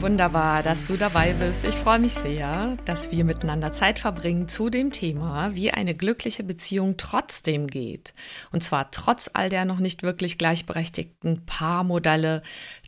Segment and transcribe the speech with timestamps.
[0.00, 1.64] Wunderbar, dass du dabei bist.
[1.64, 6.42] Ich freue mich sehr, dass wir miteinander Zeit verbringen zu dem Thema, wie eine glückliche
[6.42, 8.12] Beziehung trotzdem geht.
[8.52, 12.42] Und zwar trotz all der noch nicht wirklich gleichberechtigten Paarmodelle,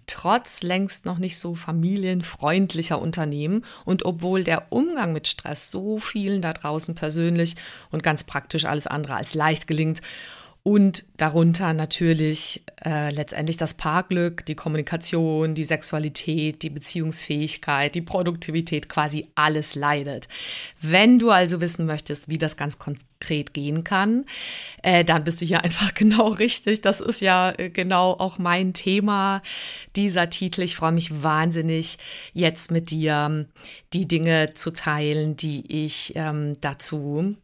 [0.06, 6.43] trotz längst noch nicht so familienfreundlicher Unternehmen und obwohl der Umgang mit Stress so vielen
[6.43, 7.56] da draußen persönlich
[7.90, 10.00] und ganz praktisch alles andere als leicht gelingt
[10.69, 18.91] und darunter natürlich äh, letztendlich das Paarglück, die Kommunikation, die Sexualität, die Beziehungsfähigkeit, die Produktivität,
[18.91, 20.29] quasi alles leidet.
[20.83, 24.27] Wenn du also wissen möchtest, wie das ganz konkret gehen kann,
[24.83, 26.83] äh, dann bist du hier einfach genau richtig.
[26.83, 29.41] Das ist ja äh, genau auch mein Thema,
[29.96, 30.61] dieser Titel.
[30.61, 31.96] Ich freue mich wahnsinnig,
[32.35, 33.46] jetzt mit dir
[33.95, 37.37] die Dinge zu teilen, die ich ähm, dazu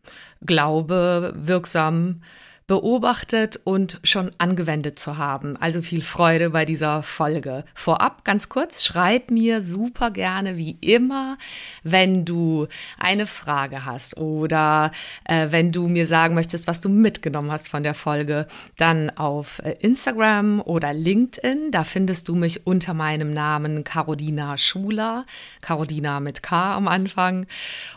[0.42, 2.20] glaube, wirksam
[2.66, 5.56] beobachtet und schon angewendet zu haben.
[5.58, 7.64] Also viel Freude bei dieser Folge.
[7.74, 11.36] Vorab ganz kurz, schreib mir super gerne wie immer,
[11.82, 12.66] wenn du
[12.98, 14.92] eine Frage hast oder
[15.24, 18.46] äh, wenn du mir sagen möchtest, was du mitgenommen hast von der Folge,
[18.78, 21.70] dann auf äh, Instagram oder LinkedIn.
[21.70, 25.26] Da findest du mich unter meinem Namen Carolina Schuler.
[25.60, 27.46] Carolina mit K am Anfang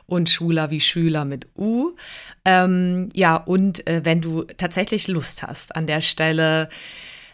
[0.07, 1.95] und Schuler wie Schüler mit U.
[2.45, 6.69] Ähm, ja, und äh, wenn du tatsächlich Lust hast, an der Stelle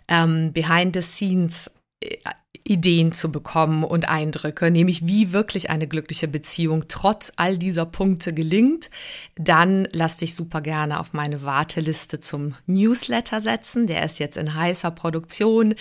[0.07, 2.17] ähm, behind the scenes äh,
[2.65, 8.33] Ideen zu bekommen und Eindrücke, nämlich wie wirklich eine glückliche Beziehung trotz all dieser Punkte
[8.33, 8.89] gelingt,
[9.35, 13.87] dann lass dich super gerne auf meine Warteliste zum Newsletter setzen.
[13.87, 15.75] Der ist jetzt in heißer Produktion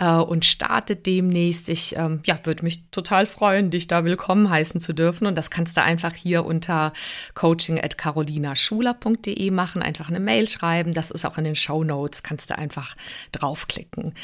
[0.00, 1.68] äh, und startet demnächst.
[1.68, 5.26] Ich ähm, ja, würde mich total freuen, dich da willkommen heißen zu dürfen.
[5.26, 6.94] Und das kannst du einfach hier unter
[7.34, 10.94] coaching.carolinaschuler.de machen, einfach eine Mail schreiben.
[10.94, 12.96] Das ist auch in den Show Notes, kannst du einfach
[13.32, 14.14] draufklicken.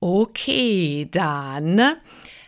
[0.00, 1.96] Okay, dann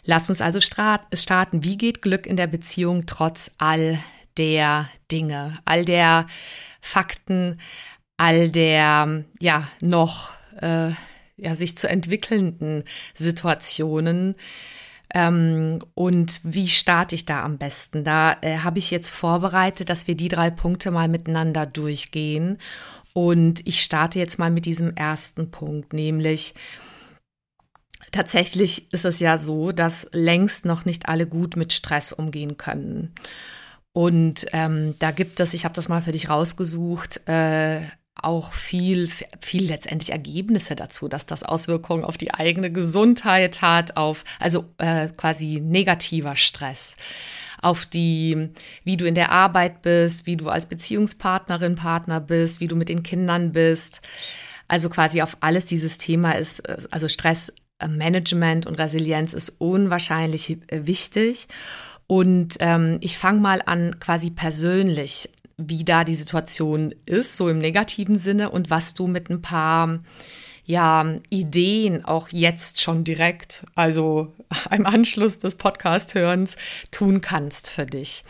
[0.04, 1.65] lass uns also starten.
[1.65, 3.99] Wie geht Glück in der Beziehung trotz all
[4.37, 6.26] der Dinge, all der
[6.81, 7.60] Fakten,
[8.16, 10.91] all der ja noch äh,
[11.37, 12.84] ja sich zu entwickelnden
[13.15, 14.34] Situationen?
[15.15, 18.05] Ähm, und wie starte ich da am besten?
[18.05, 22.59] Da äh, habe ich jetzt vorbereitet, dass wir die drei Punkte mal miteinander durchgehen.
[23.15, 26.55] Und ich starte jetzt mal mit diesem ersten Punkt, nämlich
[28.12, 33.14] Tatsächlich ist es ja so, dass längst noch nicht alle gut mit Stress umgehen können.
[33.92, 37.80] Und ähm, da gibt es, ich habe das mal für dich rausgesucht, äh,
[38.22, 39.10] auch viel,
[39.41, 45.08] viel letztendlich Ergebnisse dazu, dass das Auswirkungen auf die eigene Gesundheit hat, auf also äh,
[45.08, 46.96] quasi negativer Stress,
[47.60, 48.50] auf die,
[48.84, 52.88] wie du in der Arbeit bist, wie du als Beziehungspartnerin, Partner bist, wie du mit
[52.88, 54.00] den Kindern bist.
[54.66, 57.52] Also quasi auf alles dieses Thema ist, äh, also Stress
[57.87, 61.47] Management und Resilienz ist unwahrscheinlich äh, wichtig.
[62.06, 65.28] Und ähm, ich fange mal an, quasi persönlich,
[65.59, 70.00] wie da die Situation ist, so im negativen Sinne und was du mit ein paar
[70.65, 74.34] ja, Ideen auch jetzt schon direkt, also
[74.71, 76.56] im Anschluss des Podcast-Hörens,
[76.91, 78.25] tun kannst für dich.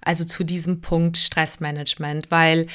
[0.00, 2.66] Also zu diesem Punkt Stressmanagement, weil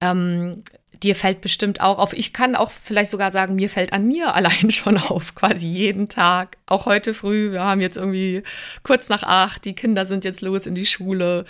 [0.00, 0.62] ähm,
[1.02, 4.34] dir fällt bestimmt auch auf, ich kann auch vielleicht sogar sagen, mir fällt an mir
[4.34, 6.56] allein schon auf, quasi jeden Tag.
[6.66, 8.42] Auch heute früh, wir haben jetzt irgendwie
[8.82, 11.44] kurz nach acht, die Kinder sind jetzt los in die Schule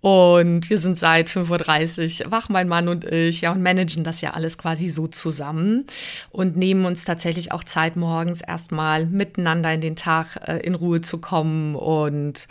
[0.00, 4.20] und wir sind seit 5.30 Uhr wach, mein Mann und ich, ja, und managen das
[4.20, 5.86] ja alles quasi so zusammen
[6.30, 11.00] und nehmen uns tatsächlich auch Zeit, morgens erstmal miteinander in den Tag äh, in Ruhe
[11.00, 12.48] zu kommen und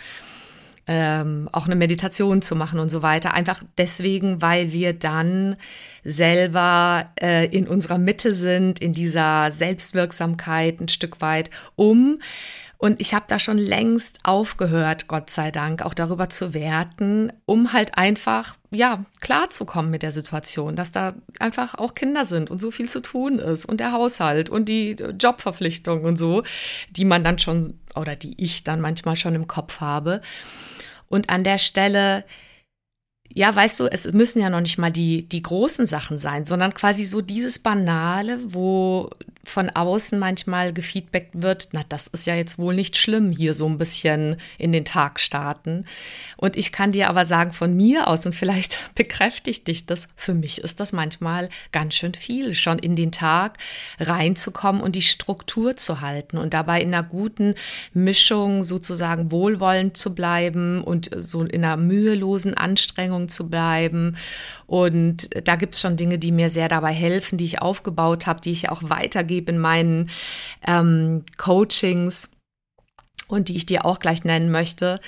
[0.92, 3.36] ähm, auch eine Meditation zu machen und so weiter.
[3.36, 5.56] Einfach deswegen, weil wir dann
[6.04, 12.18] selber äh, in unserer Mitte sind, in dieser Selbstwirksamkeit ein Stück weit, um
[12.80, 17.72] Und ich habe da schon längst aufgehört, Gott sei Dank, auch darüber zu werten, um
[17.74, 22.72] halt einfach, ja, klarzukommen mit der Situation, dass da einfach auch Kinder sind und so
[22.72, 26.44] viel zu tun ist und der Haushalt und die Jobverpflichtung und so,
[26.90, 30.22] die man dann schon oder die ich dann manchmal schon im Kopf habe.
[31.10, 32.24] Und an der Stelle,
[33.34, 36.74] ja, weißt du, es müssen ja noch nicht mal die, die großen Sachen sein, sondern
[36.74, 39.10] quasi so dieses Banale, wo
[39.50, 43.68] von außen manchmal gefeedbackt wird, na, das ist ja jetzt wohl nicht schlimm, hier so
[43.68, 45.86] ein bisschen in den Tag starten.
[46.38, 50.34] Und ich kann dir aber sagen, von mir aus, und vielleicht bekräftigt dich das, für
[50.34, 53.58] mich ist das manchmal ganz schön viel, schon in den Tag
[54.00, 57.56] reinzukommen und die Struktur zu halten und dabei in einer guten
[57.94, 64.16] Mischung sozusagen wohlwollend zu bleiben und so in einer mühelosen Anstrengung zu bleiben.
[64.68, 68.42] Und da gibt es schon Dinge, die mir sehr dabei helfen, die ich aufgebaut habe,
[68.42, 70.10] die ich auch weitergebe gebe in meinen
[70.68, 72.30] ähm, Coachings
[73.30, 75.00] und die ich dir auch gleich nennen möchte.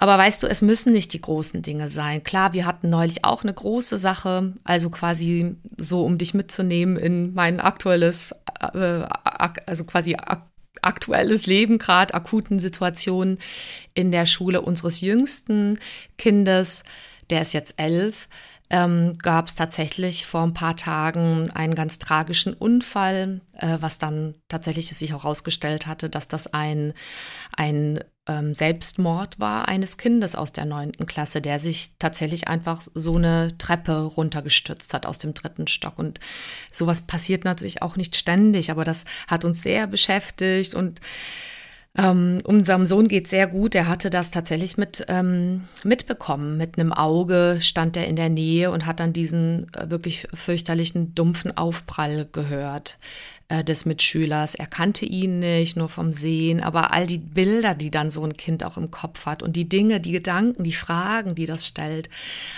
[0.00, 2.22] Aber weißt du, es müssen nicht die großen Dinge sein.
[2.22, 7.34] Klar, wir hatten neulich auch eine große Sache, also quasi so, um dich mitzunehmen in
[7.34, 9.02] mein aktuelles, äh,
[9.66, 10.16] also quasi
[10.82, 13.38] aktuelles Leben, gerade akuten Situationen
[13.94, 15.78] in der Schule unseres jüngsten
[16.16, 16.82] Kindes.
[17.30, 18.28] Der ist jetzt elf
[18.70, 24.34] ähm, gab es tatsächlich vor ein paar Tagen einen ganz tragischen Unfall, äh, was dann
[24.48, 26.92] tatsächlich sich auch herausgestellt hatte, dass das ein,
[27.56, 33.16] ein ähm, Selbstmord war eines Kindes aus der neunten Klasse, der sich tatsächlich einfach so
[33.16, 35.98] eine Treppe runtergestürzt hat aus dem dritten Stock.
[35.98, 36.20] Und
[36.72, 41.00] sowas passiert natürlich auch nicht ständig, aber das hat uns sehr beschäftigt und
[41.96, 43.74] ähm, unserem Sohn geht sehr gut.
[43.74, 46.56] Er hatte das tatsächlich mit ähm, mitbekommen.
[46.56, 51.14] Mit einem Auge stand er in der Nähe und hat dann diesen äh, wirklich fürchterlichen
[51.14, 52.98] dumpfen Aufprall gehört
[53.48, 54.54] äh, des Mitschülers.
[54.54, 58.36] Er kannte ihn nicht, nur vom Sehen, aber all die Bilder, die dann so ein
[58.36, 62.08] Kind auch im Kopf hat und die Dinge, die Gedanken, die Fragen, die das stellt.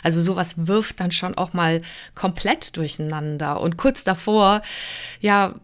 [0.03, 1.83] Also sowas wirft dann schon auch mal
[2.15, 3.61] komplett durcheinander.
[3.61, 4.63] Und kurz davor,
[5.21, 5.55] ja,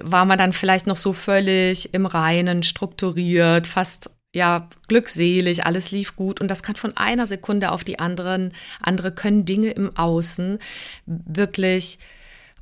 [0.00, 6.16] war man dann vielleicht noch so völlig im Reinen, strukturiert, fast ja, glückselig, alles lief
[6.16, 10.58] gut und das kann von einer Sekunde auf die anderen, andere können Dinge im Außen
[11.04, 11.98] wirklich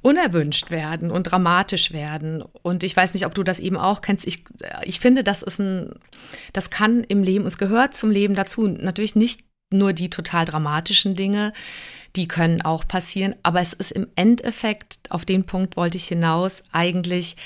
[0.02, 2.42] unerwünscht werden und dramatisch werden.
[2.62, 4.26] Und ich weiß nicht, ob du das eben auch kennst.
[4.26, 4.44] Ich,
[4.84, 5.94] ich finde, das ist ein,
[6.52, 8.66] das kann im Leben, es gehört zum Leben dazu.
[8.66, 11.52] Natürlich nicht nur die total dramatischen Dinge,
[12.16, 13.34] die können auch passieren.
[13.42, 17.36] Aber es ist im Endeffekt, auf den Punkt wollte ich hinaus, eigentlich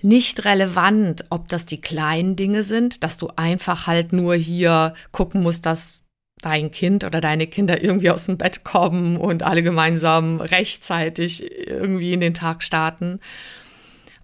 [0.00, 5.42] nicht relevant, ob das die kleinen Dinge sind, dass du einfach halt nur hier gucken
[5.42, 6.02] musst, dass
[6.42, 12.12] dein Kind oder deine Kinder irgendwie aus dem Bett kommen und alle gemeinsam rechtzeitig irgendwie
[12.12, 13.20] in den Tag starten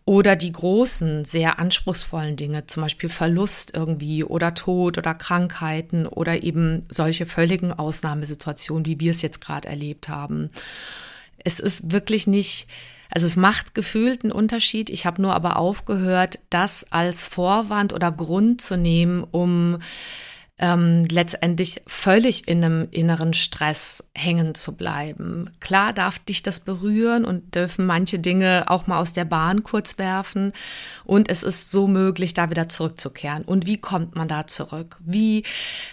[0.06, 6.42] oder die großen, sehr anspruchsvollen Dinge, zum Beispiel Verlust irgendwie oder Tod oder Krankheiten oder
[6.42, 10.50] eben solche völligen Ausnahmesituationen, wie wir es jetzt gerade erlebt haben.
[11.42, 12.66] Es ist wirklich nicht,
[13.10, 14.90] also es macht gefühlt einen Unterschied.
[14.90, 19.78] Ich habe nur aber aufgehört, das als Vorwand oder Grund zu nehmen, um
[20.58, 25.50] ähm, letztendlich völlig in einem inneren Stress hängen zu bleiben.
[25.58, 29.98] Klar darf dich das berühren und dürfen manche Dinge auch mal aus der Bahn kurz
[29.98, 30.52] werfen.
[31.04, 33.42] Und es ist so möglich, da wieder zurückzukehren.
[33.42, 34.96] Und wie kommt man da zurück?
[35.00, 35.42] Wie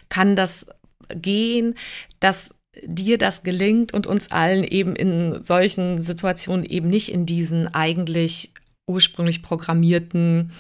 [0.10, 0.68] kann das
[1.10, 1.76] gehen,
[2.20, 2.54] dass
[2.84, 8.54] dir das gelingt und uns allen eben in solchen Situationen eben nicht in diesen eigentlich
[8.88, 10.52] ursprünglich programmierten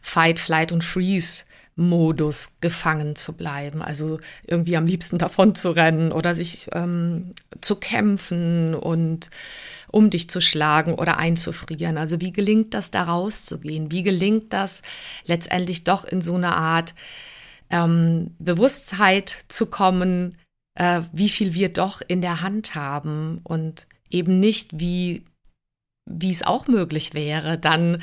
[0.00, 1.44] Fight, Flight und Freeze
[1.80, 3.80] Modus gefangen zu bleiben.
[3.80, 9.30] Also irgendwie am liebsten davon zu rennen oder sich ähm, zu kämpfen und
[9.88, 11.96] um dich zu schlagen oder einzufrieren.
[11.98, 13.90] Also wie gelingt das, da rauszugehen?
[13.90, 14.82] Wie gelingt das
[15.24, 16.94] letztendlich doch in so eine Art
[17.70, 20.36] ähm, Bewusstheit zu kommen,
[20.74, 25.24] äh, wie viel wir doch in der Hand haben und eben nicht wie
[26.10, 28.02] wie es auch möglich wäre, dann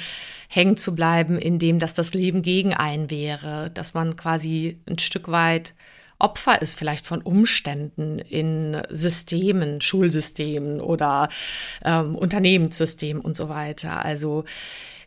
[0.49, 5.29] hängen zu bleiben, indem dass das Leben gegen einen wäre, dass man quasi ein Stück
[5.29, 5.73] weit
[6.19, 11.29] Opfer ist vielleicht von Umständen in Systemen, Schulsystemen oder
[11.85, 14.03] ähm, Unternehmenssystemen und so weiter.
[14.03, 14.43] Also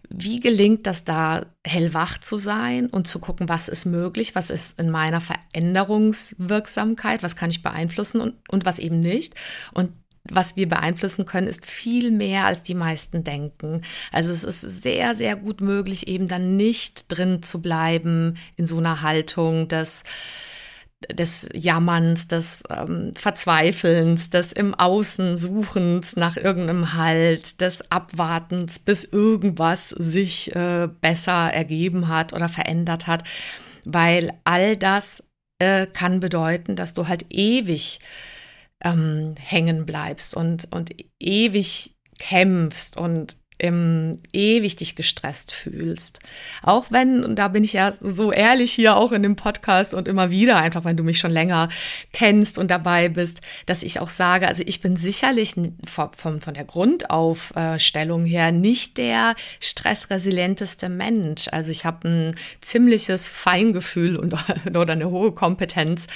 [0.08, 4.80] wie gelingt das da, hellwach zu sein und zu gucken, was ist möglich, was ist
[4.80, 9.34] in meiner Veränderungswirksamkeit, was kann ich beeinflussen und, und was eben nicht.
[9.72, 9.92] Und
[10.24, 13.82] was wir beeinflussen können, ist viel mehr, als die meisten denken.
[14.12, 18.78] Also es ist sehr, sehr gut möglich, eben dann nicht drin zu bleiben in so
[18.78, 20.04] einer Haltung, dass
[21.10, 29.04] des Jammerns, des ähm, Verzweifelns, des im Außen Suchens nach irgendeinem Halt, des Abwartens, bis
[29.04, 33.24] irgendwas sich äh, besser ergeben hat oder verändert hat,
[33.84, 35.22] weil all das
[35.58, 38.00] äh, kann bedeuten, dass du halt ewig
[38.84, 46.20] ähm, hängen bleibst und, und ewig kämpfst und ähm, ewig dich gestresst fühlst.
[46.62, 50.08] Auch wenn, und da bin ich ja so ehrlich hier auch in dem Podcast und
[50.08, 51.68] immer wieder, einfach wenn du mich schon länger
[52.12, 56.54] kennst und dabei bist, dass ich auch sage, also ich bin sicherlich von, von, von
[56.54, 61.48] der Grundaufstellung her nicht der stressresilienteste Mensch.
[61.52, 64.34] Also ich habe ein ziemliches Feingefühl und,
[64.74, 66.06] oder eine hohe Kompetenz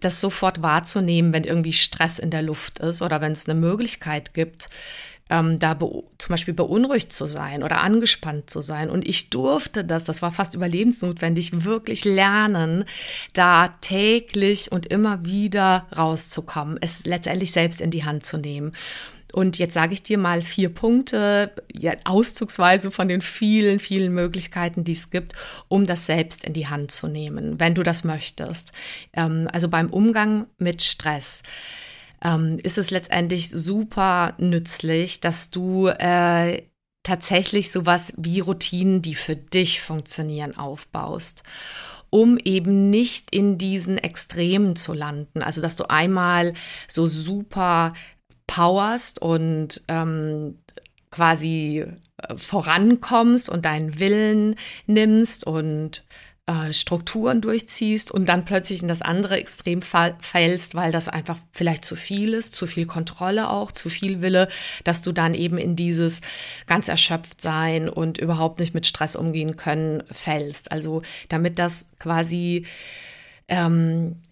[0.00, 4.34] das sofort wahrzunehmen, wenn irgendwie Stress in der Luft ist oder wenn es eine Möglichkeit
[4.34, 4.68] gibt,
[5.28, 8.90] ähm, da zum Beispiel beunruhigt zu sein oder angespannt zu sein.
[8.90, 12.84] Und ich durfte das, das war fast überlebensnotwendig, wirklich lernen,
[13.32, 18.72] da täglich und immer wieder rauszukommen, es letztendlich selbst in die Hand zu nehmen.
[19.36, 24.82] Und jetzt sage ich dir mal vier Punkte, ja, auszugsweise von den vielen, vielen Möglichkeiten,
[24.82, 25.34] die es gibt,
[25.68, 28.72] um das selbst in die Hand zu nehmen, wenn du das möchtest.
[29.12, 31.42] Ähm, also beim Umgang mit Stress
[32.24, 36.62] ähm, ist es letztendlich super nützlich, dass du äh,
[37.02, 41.42] tatsächlich sowas wie Routinen, die für dich funktionieren, aufbaust
[42.08, 45.42] um eben nicht in diesen Extremen zu landen.
[45.42, 46.54] Also, dass du einmal
[46.88, 47.92] so super
[48.46, 50.58] powerst und ähm,
[51.10, 51.84] quasi
[52.18, 56.04] äh, vorankommst und deinen Willen nimmst und
[56.46, 61.84] äh, Strukturen durchziehst und dann plötzlich in das andere Extrem fällst, weil das einfach vielleicht
[61.84, 64.46] zu viel ist, zu viel Kontrolle auch, zu viel Wille,
[64.84, 66.20] dass du dann eben in dieses
[66.68, 70.70] ganz erschöpft sein und überhaupt nicht mit Stress umgehen können fällst.
[70.70, 72.64] Also damit das quasi
[73.48, 74.22] ähm,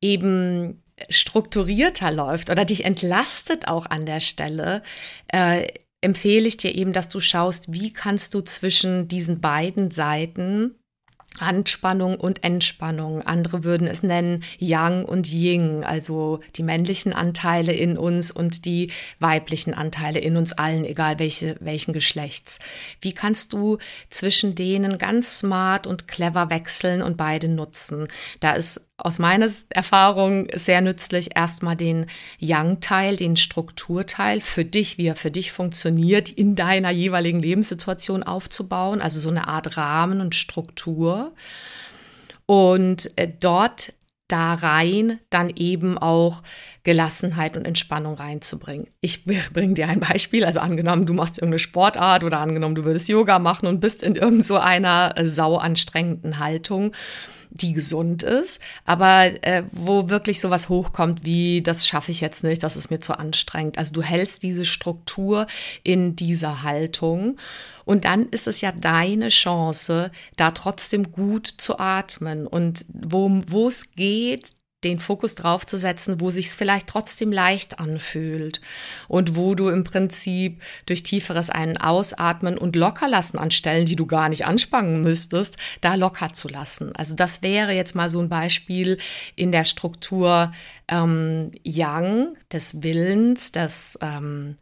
[0.00, 4.82] eben strukturierter läuft oder dich entlastet auch an der Stelle,
[5.28, 5.66] äh,
[6.00, 10.74] empfehle ich dir eben, dass du schaust, wie kannst du zwischen diesen beiden Seiten
[11.38, 13.22] Anspannung und Entspannung.
[13.22, 18.90] Andere würden es nennen Yang und Ying, also die männlichen Anteile in uns und die
[19.18, 22.58] weiblichen Anteile in uns allen, egal welche, welchen Geschlechts.
[23.00, 23.78] Wie kannst du
[24.10, 28.08] zwischen denen ganz smart und clever wechseln und beide nutzen?
[28.40, 32.06] Da ist aus meiner Erfahrung sehr nützlich, erstmal den
[32.38, 39.00] Yang-Teil, den Strukturteil für dich, wie er für dich funktioniert, in deiner jeweiligen Lebenssituation aufzubauen,
[39.00, 41.32] also so eine Art Rahmen und Struktur.
[42.46, 43.94] Und äh, dort
[44.28, 46.42] da rein dann eben auch
[46.84, 48.86] Gelassenheit und Entspannung reinzubringen.
[49.02, 50.44] Ich bringe dir ein Beispiel.
[50.46, 54.16] Also angenommen, du machst irgendeine Sportart oder angenommen, du würdest Yoga machen und bist in
[54.16, 54.60] irgend so äh,
[55.58, 56.92] anstrengenden Haltung
[57.54, 62.62] die gesund ist, aber äh, wo wirklich sowas hochkommt wie, das schaffe ich jetzt nicht,
[62.62, 63.78] das ist mir zu anstrengend.
[63.78, 65.46] Also du hältst diese Struktur
[65.82, 67.36] in dieser Haltung
[67.84, 73.92] und dann ist es ja deine Chance, da trotzdem gut zu atmen und wo es
[73.92, 74.52] geht,
[74.84, 78.60] den Fokus drauf zu setzen, wo sich es vielleicht trotzdem leicht anfühlt
[79.08, 84.06] und wo du im Prinzip durch tieferes Ein- Ausatmen und Lockerlassen an Stellen, die du
[84.06, 86.94] gar nicht anspannen müsstest, da locker zu lassen.
[86.96, 88.98] Also das wäre jetzt mal so ein Beispiel
[89.36, 90.52] in der Struktur
[90.88, 94.56] ähm, Yang, des Willens, des ähm,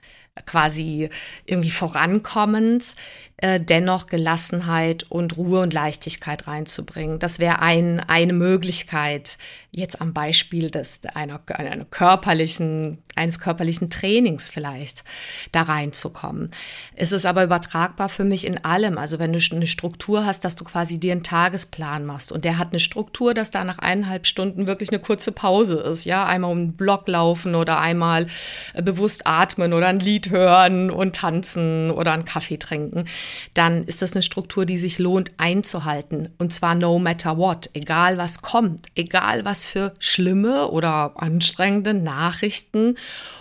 [0.47, 1.11] quasi
[1.45, 2.97] irgendwie Vorankommens,
[3.43, 7.19] äh, dennoch Gelassenheit und Ruhe und Leichtigkeit reinzubringen.
[7.19, 9.39] Das wäre ein, eine Möglichkeit,
[9.73, 15.05] jetzt am Beispiel des, einer, einer körperlichen, eines körperlichen Trainings vielleicht
[15.53, 16.51] da reinzukommen.
[16.97, 18.99] Es ist aber übertragbar für mich in allem.
[18.99, 22.59] Also wenn du eine Struktur hast, dass du quasi dir einen Tagesplan machst und der
[22.59, 26.05] hat eine Struktur, dass da nach eineinhalb Stunden wirklich eine kurze Pause ist.
[26.05, 28.27] Ja, einmal um den Block laufen oder einmal
[28.75, 33.07] äh, bewusst atmen oder ein Lied hören und tanzen oder einen Kaffee trinken
[33.55, 36.29] dann ist das eine Struktur, die sich lohnt einzuhalten.
[36.39, 42.97] Und zwar no matter what, egal was kommt, egal was für schlimme oder anstrengende Nachrichten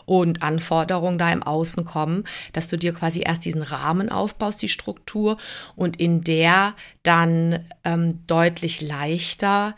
[0.05, 4.69] und Anforderungen da im Außen kommen, dass du dir quasi erst diesen Rahmen aufbaust, die
[4.69, 5.37] Struktur,
[5.75, 9.75] und in der dann ähm, deutlich leichter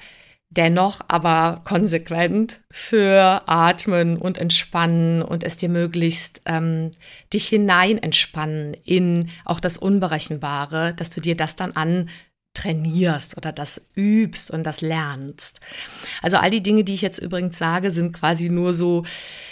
[0.51, 6.91] dennoch aber konsequent für Atmen und Entspannen und es dir möglichst ähm,
[7.34, 12.10] dich hinein entspannen in auch das Unberechenbare, dass du dir das dann an
[12.53, 15.62] trainierst oder das übst und das lernst.
[16.22, 19.05] Also all die Dinge, die ich jetzt übrigens sage, sind quasi nur so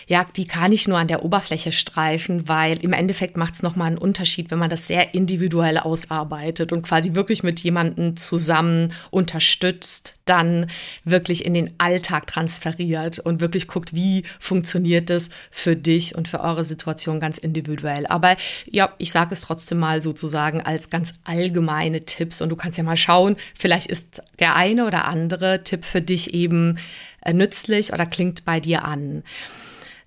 [0.10, 3.88] ja, die kann ich nur an der Oberfläche streifen, weil im Endeffekt macht es nochmal
[3.88, 10.20] einen Unterschied, wenn man das sehr individuell ausarbeitet und quasi wirklich mit jemandem zusammen unterstützt,
[10.26, 10.66] dann
[11.04, 16.40] wirklich in den Alltag transferiert und wirklich guckt, wie funktioniert es für dich und für
[16.40, 18.08] eure Situation ganz individuell.
[18.08, 18.36] Aber
[18.66, 22.84] ja, ich sage es trotzdem mal sozusagen als ganz allgemeine Tipps und du kannst ja
[22.84, 26.80] mal schauen, vielleicht ist der eine oder andere Tipp für dich eben
[27.22, 29.22] äh, nützlich oder klingt bei dir an.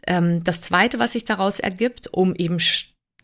[0.06, 2.58] Ähm, das Zweite, was sich daraus ergibt, um eben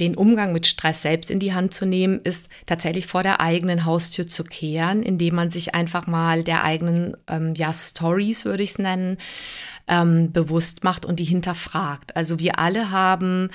[0.00, 3.84] den Umgang mit Stress selbst in die Hand zu nehmen, ist tatsächlich vor der eigenen
[3.84, 8.70] Haustür zu kehren, indem man sich einfach mal der eigenen, ähm, ja, Stories würde ich
[8.70, 9.18] es nennen,
[9.88, 12.14] ähm, bewusst macht und die hinterfragt.
[12.16, 13.50] Also wir alle haben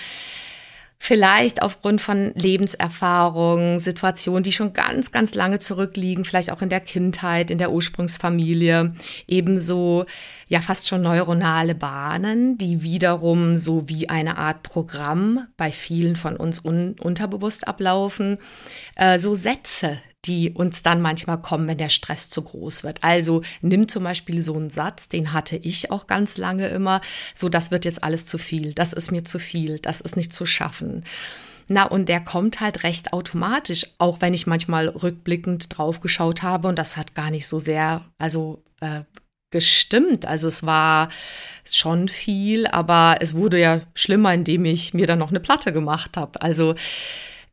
[1.05, 6.79] vielleicht aufgrund von Lebenserfahrungen, Situationen, die schon ganz, ganz lange zurückliegen, vielleicht auch in der
[6.79, 8.93] Kindheit, in der Ursprungsfamilie,
[9.27, 10.05] ebenso
[10.47, 16.37] ja fast schon neuronale Bahnen, die wiederum so wie eine Art Programm bei vielen von
[16.37, 18.37] uns un unterbewusst ablaufen,
[18.95, 23.03] äh, so Sätze, die uns dann manchmal kommen, wenn der Stress zu groß wird.
[23.03, 27.01] Also nimm zum Beispiel so einen Satz, den hatte ich auch ganz lange immer,
[27.35, 30.33] so das wird jetzt alles zu viel, das ist mir zu viel, das ist nicht
[30.33, 31.03] zu schaffen.
[31.67, 36.77] Na, und der kommt halt recht automatisch, auch wenn ich manchmal rückblickend draufgeschaut habe und
[36.77, 39.01] das hat gar nicht so sehr, also äh,
[39.49, 40.25] gestimmt.
[40.25, 41.09] Also es war
[41.63, 46.17] schon viel, aber es wurde ja schlimmer, indem ich mir dann noch eine Platte gemacht
[46.17, 46.41] habe.
[46.41, 46.75] Also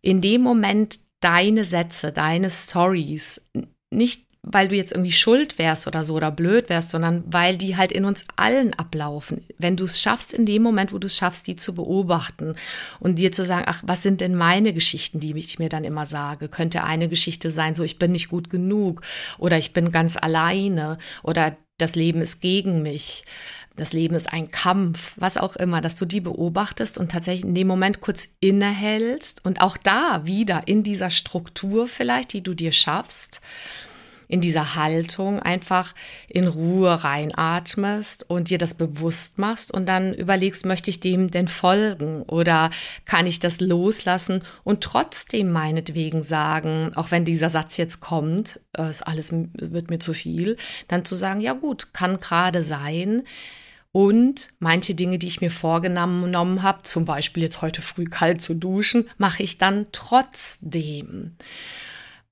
[0.00, 3.50] in dem Moment deine Sätze, deine Stories,
[3.90, 7.76] nicht weil du jetzt irgendwie schuld wärst oder so oder blöd wärst, sondern weil die
[7.76, 9.44] halt in uns allen ablaufen.
[9.58, 12.54] Wenn du es schaffst, in dem Moment, wo du es schaffst, die zu beobachten
[13.00, 16.06] und dir zu sagen, ach, was sind denn meine Geschichten, die ich mir dann immer
[16.06, 16.48] sage?
[16.48, 19.02] Könnte eine Geschichte sein, so ich bin nicht gut genug
[19.38, 23.24] oder ich bin ganz alleine oder das Leben ist gegen mich
[23.80, 27.54] das Leben ist ein Kampf, was auch immer, dass du die beobachtest und tatsächlich in
[27.54, 32.72] dem Moment kurz innehältst und auch da wieder in dieser Struktur vielleicht, die du dir
[32.72, 33.40] schaffst,
[34.28, 35.94] in dieser Haltung einfach
[36.28, 41.48] in Ruhe reinatmest und dir das bewusst machst und dann überlegst, möchte ich dem denn
[41.48, 42.70] folgen oder
[43.06, 48.88] kann ich das loslassen und trotzdem meinetwegen sagen, auch wenn dieser Satz jetzt kommt, äh,
[48.88, 50.56] ist alles wird mir zu viel,
[50.86, 53.22] dann zu sagen, ja gut, kann gerade sein,
[53.92, 58.54] und manche Dinge, die ich mir vorgenommen habe, zum Beispiel jetzt heute früh kalt zu
[58.54, 61.36] duschen, mache ich dann trotzdem.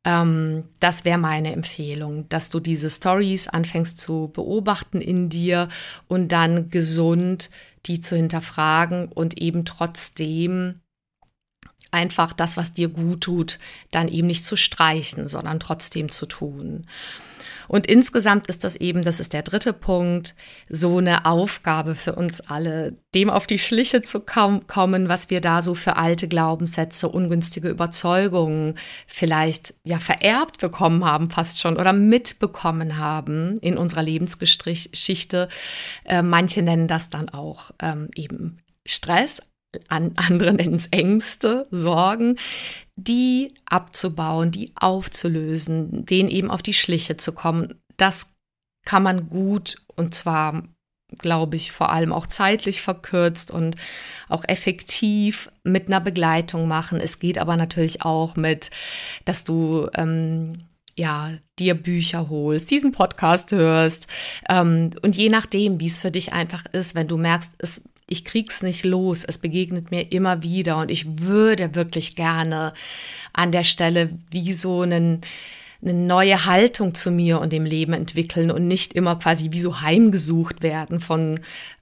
[0.04, 5.68] Ähm, das wäre meine Empfehlung, dass du diese Stories anfängst zu beobachten in dir
[6.06, 7.50] und dann gesund
[7.86, 10.80] die zu hinterfragen und eben trotzdem
[11.90, 13.58] einfach das, was dir gut tut,
[13.90, 16.86] dann eben nicht zu streichen, sondern trotzdem zu tun.
[17.68, 20.34] Und insgesamt ist das eben, das ist der dritte Punkt,
[20.68, 25.62] so eine Aufgabe für uns alle, dem auf die Schliche zu kommen, was wir da
[25.62, 28.74] so für alte Glaubenssätze, ungünstige Überzeugungen
[29.06, 35.48] vielleicht ja vererbt bekommen haben, fast schon oder mitbekommen haben in unserer Lebensgeschichte.
[36.04, 39.42] Äh, manche nennen das dann auch ähm, eben Stress,
[39.88, 42.38] an, andere nennen es Ängste, Sorgen,
[42.96, 47.80] die abzubauen, die aufzulösen, denen eben auf die Schliche zu kommen.
[47.96, 48.34] Das
[48.84, 50.62] kann man gut und zwar,
[51.18, 53.76] glaube ich, vor allem auch zeitlich verkürzt und
[54.28, 57.00] auch effektiv mit einer Begleitung machen.
[57.00, 58.70] Es geht aber natürlich auch mit,
[59.24, 60.64] dass du ähm,
[60.96, 64.08] ja, dir Bücher holst, diesen Podcast hörst
[64.48, 68.24] ähm, und je nachdem, wie es für dich einfach ist, wenn du merkst, es ich
[68.24, 69.24] krieg's nicht los.
[69.24, 72.72] Es begegnet mir immer wieder und ich würde wirklich gerne
[73.32, 75.20] an der Stelle wie so einen,
[75.82, 79.80] eine neue Haltung zu mir und dem Leben entwickeln und nicht immer quasi wie so
[79.80, 81.40] heimgesucht werden von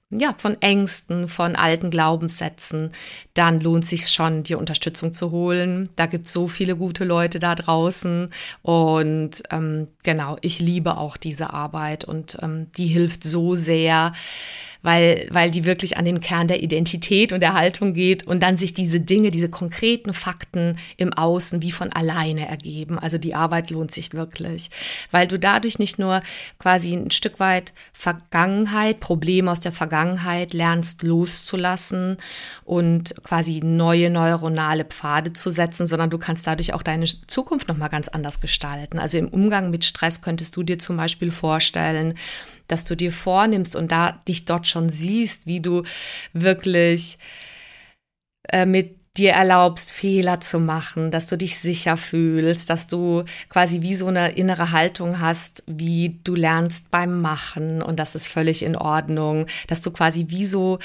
[0.09, 2.91] ja, von Ängsten, von alten Glaubenssätzen,
[3.33, 5.89] dann lohnt sich schon, dir Unterstützung zu holen.
[5.97, 8.29] Da gibt es so viele gute Leute da draußen.
[8.61, 14.13] Und ähm, genau, ich liebe auch diese Arbeit und ähm, die hilft so sehr,
[14.87, 18.55] weil, weil die wirklich an den Kern der Identität und der Haltung geht und dann
[18.55, 22.97] sich diese Dinge, diese konkreten Fakten im Außen wie von alleine ergeben.
[22.97, 24.69] Also die Arbeit lohnt sich wirklich,
[25.11, 26.21] weil du dadurch nicht nur
[26.57, 32.15] quasi ein Stück weit Vergangenheit, Probleme aus der Vergangenheit lernst loszulassen
[32.63, 37.89] und quasi neue neuronale Pfade zu setzen, sondern du kannst dadurch auch deine Zukunft nochmal
[37.89, 38.99] ganz anders gestalten.
[38.99, 42.13] Also im Umgang mit Stress könntest du dir zum Beispiel vorstellen,
[42.67, 45.83] dass du dir vornimmst und da dich dort schon siehst, wie du
[46.33, 47.17] wirklich
[48.49, 53.81] äh, mit dir erlaubst, Fehler zu machen, dass du dich sicher fühlst, dass du quasi
[53.81, 58.63] wie so eine innere Haltung hast, wie du lernst beim Machen und das ist völlig
[58.63, 60.79] in Ordnung, dass du quasi wie so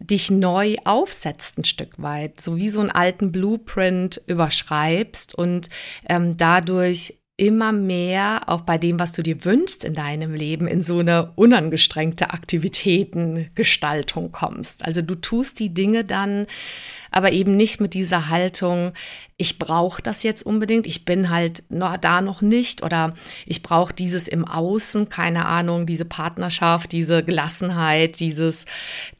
[0.00, 5.68] dich neu aufsetzt ein Stück weit, so wie so einen alten Blueprint überschreibst und
[6.08, 10.82] ähm, dadurch immer mehr auch bei dem, was du dir wünschst in deinem Leben, in
[10.82, 14.84] so eine unangestrengte Aktivitätengestaltung kommst.
[14.84, 16.46] Also du tust die Dinge dann
[17.14, 18.92] aber eben nicht mit dieser Haltung,
[19.36, 23.14] ich brauche das jetzt unbedingt, ich bin halt noch, da noch nicht oder
[23.46, 28.66] ich brauche dieses im Außen, keine Ahnung, diese Partnerschaft, diese Gelassenheit, dieses,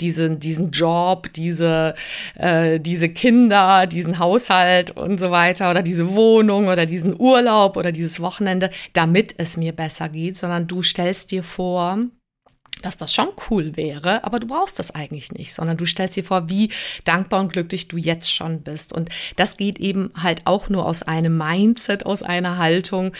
[0.00, 1.94] diese, diesen Job, diese,
[2.36, 7.92] äh, diese Kinder, diesen Haushalt und so weiter oder diese Wohnung oder diesen Urlaub oder
[7.92, 11.98] dieses Wochenende, damit es mir besser geht, sondern du stellst dir vor,
[12.84, 16.24] dass das schon cool wäre, aber du brauchst das eigentlich nicht, sondern du stellst dir
[16.24, 16.70] vor, wie
[17.04, 18.92] dankbar und glücklich du jetzt schon bist.
[18.92, 23.12] Und das geht eben halt auch nur aus einem Mindset, aus einer Haltung,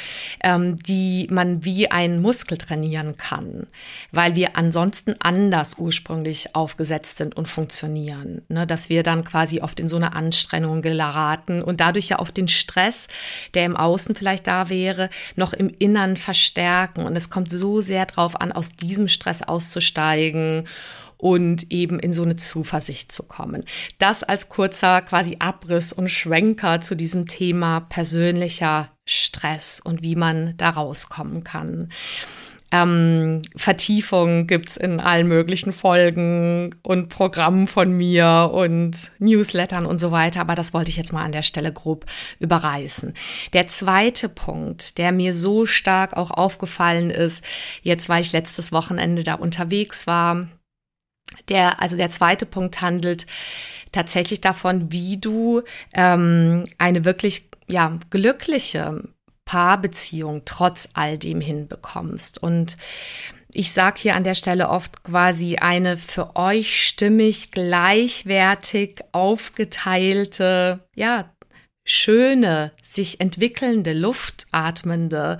[0.42, 3.66] ähm, die man wie einen Muskel trainieren kann,
[4.12, 8.42] weil wir ansonsten anders ursprünglich aufgesetzt sind und funktionieren.
[8.48, 8.66] Ne?
[8.66, 12.48] Dass wir dann quasi oft in so eine Anstrengung geraten und dadurch ja auf den
[12.48, 13.08] Stress,
[13.54, 17.04] der im Außen vielleicht da wäre, noch im Innern verstärken.
[17.04, 20.66] Und es kommt so sehr drauf an, aus diesem Stress auszusteigen
[21.16, 23.64] und eben in so eine Zuversicht zu kommen.
[23.98, 30.54] Das als kurzer quasi Abriss und Schwenker zu diesem Thema persönlicher Stress und wie man
[30.56, 31.90] da rauskommen kann.
[32.74, 40.10] Ähm, Vertiefung gibt's in allen möglichen Folgen und Programmen von mir und Newslettern und so
[40.10, 40.40] weiter.
[40.40, 42.04] Aber das wollte ich jetzt mal an der Stelle grob
[42.40, 43.14] überreißen.
[43.52, 47.44] Der zweite Punkt, der mir so stark auch aufgefallen ist,
[47.82, 50.48] jetzt weil ich letztes Wochenende da unterwegs war,
[51.48, 53.26] der, also der zweite Punkt handelt
[53.92, 59.04] tatsächlich davon, wie du ähm, eine wirklich ja, glückliche
[59.44, 62.42] Paarbeziehung trotz all dem hinbekommst.
[62.42, 62.76] Und
[63.52, 71.30] ich sage hier an der Stelle oft quasi eine für euch stimmig, gleichwertig aufgeteilte, ja,
[71.84, 75.38] schöne, sich entwickelnde, luftatmende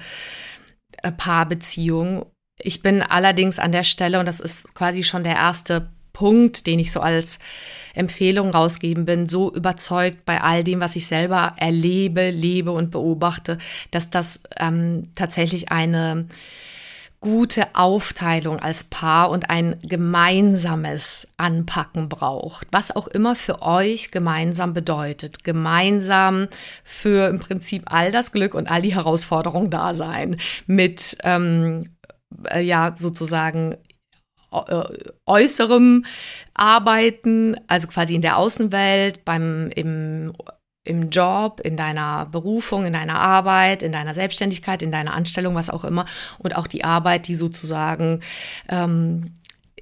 [1.03, 2.27] äh, Paarbeziehung.
[2.59, 6.79] Ich bin allerdings an der Stelle, und das ist quasi schon der erste Punkt, den
[6.79, 7.39] ich so als
[7.93, 13.59] Empfehlung rausgeben bin, so überzeugt bei all dem, was ich selber erlebe, lebe und beobachte,
[13.91, 16.27] dass das ähm, tatsächlich eine
[17.21, 24.75] gute Aufteilung als Paar und ein gemeinsames Anpacken braucht, was auch immer für euch gemeinsam
[24.75, 25.43] bedeutet.
[25.43, 26.49] Gemeinsam
[26.83, 31.95] für im Prinzip all das Glück und all die Herausforderungen da sein mit ähm,
[32.51, 33.77] äh, ja sozusagen
[35.27, 36.05] äußerem
[36.55, 40.33] Arbeiten, also quasi in der Außenwelt, beim im
[40.85, 45.71] im Job, in deiner Berufung, in deiner Arbeit, in deiner Selbstständigkeit, in deiner Anstellung, was
[45.71, 46.05] auch immer,
[46.39, 48.21] und auch die Arbeit, die sozusagen
[48.69, 49.33] ähm,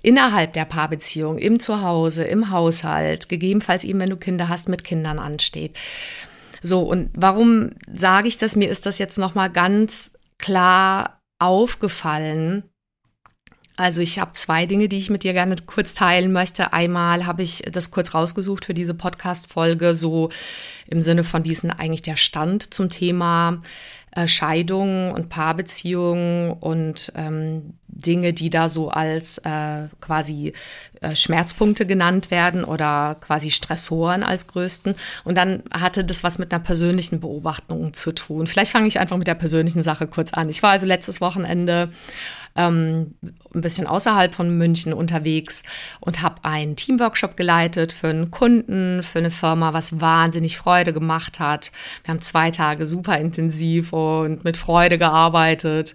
[0.01, 5.19] innerhalb der Paarbeziehung, im Zuhause, im Haushalt, gegebenenfalls eben, wenn du Kinder hast, mit Kindern
[5.19, 5.77] ansteht.
[6.63, 8.55] So, und warum sage ich das?
[8.55, 12.63] Mir ist das jetzt nochmal ganz klar aufgefallen,
[13.77, 16.73] also ich habe zwei Dinge, die ich mit dir gerne kurz teilen möchte.
[16.73, 20.31] Einmal habe ich das kurz rausgesucht für diese Podcast-Folge, so
[20.87, 23.61] im Sinne von, wie ist denn eigentlich der Stand zum Thema
[24.15, 30.55] äh, Scheidung und Paarbeziehungen und ähm, Dinge, die da so als äh, quasi
[31.00, 34.94] äh, Schmerzpunkte genannt werden oder quasi Stressoren als größten.
[35.24, 38.46] Und dann hatte das was mit einer persönlichen Beobachtung zu tun.
[38.46, 40.48] Vielleicht fange ich einfach mit der persönlichen Sache kurz an.
[40.48, 41.90] Ich war also letztes Wochenende
[42.57, 43.14] ähm,
[43.55, 45.62] ein bisschen außerhalb von München unterwegs
[46.00, 51.40] und habe einen Teamworkshop geleitet für einen Kunden, für eine Firma, was wahnsinnig Freude gemacht
[51.40, 51.72] hat.
[52.05, 55.94] Wir haben zwei Tage super intensiv und mit Freude gearbeitet.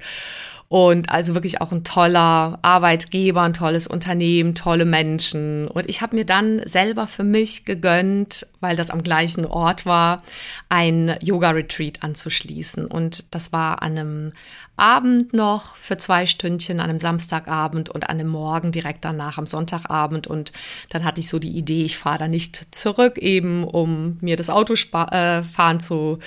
[0.70, 5.70] Und also wirklich auch ein toller Arbeitgeber, ein tolles Unternehmen, tolle Menschen.
[5.70, 10.22] Und ich habe mir dann selber für mich gegönnt, weil das am gleichen Ort war,
[10.68, 12.86] ein Yoga-Retreat anzuschließen.
[12.86, 14.32] Und das war an einem
[14.78, 19.48] Abend noch für zwei Stündchen an einem Samstagabend und an einem Morgen direkt danach am
[19.48, 20.28] Sonntagabend.
[20.28, 20.52] Und
[20.90, 24.52] dann hatte ich so die Idee, ich fahre da nicht zurück, eben um mir das
[24.52, 26.20] Autofahren äh, zu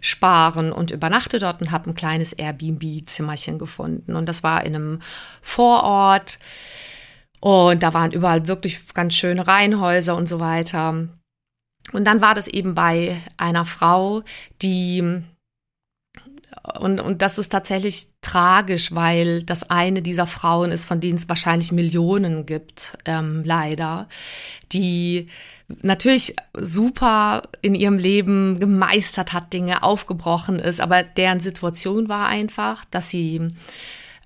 [0.00, 4.14] sparen und übernachte dort und habe ein kleines Airbnb-Zimmerchen gefunden.
[4.14, 5.00] Und das war in einem
[5.42, 6.38] Vorort.
[7.40, 11.08] Und da waren überall wirklich ganz schöne Reihenhäuser und so weiter.
[11.92, 14.22] Und dann war das eben bei einer Frau,
[14.62, 15.22] die
[16.78, 21.28] und, und das ist tatsächlich tragisch, weil das eine dieser Frauen ist, von denen es
[21.28, 24.08] wahrscheinlich Millionen gibt, ähm, leider,
[24.72, 25.26] die
[25.82, 32.84] natürlich super in ihrem Leben gemeistert hat, Dinge aufgebrochen ist, aber deren Situation war einfach,
[32.84, 33.48] dass sie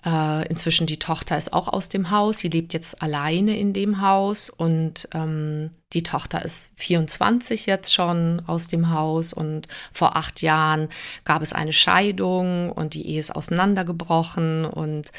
[0.04, 2.38] äh, inzwischen die Tochter ist auch aus dem Haus.
[2.38, 8.42] Sie lebt jetzt alleine in dem Haus und ähm, die Tochter ist 24 jetzt schon
[8.46, 10.88] aus dem Haus und vor acht Jahren
[11.24, 15.10] gab es eine Scheidung und die Ehe ist auseinandergebrochen und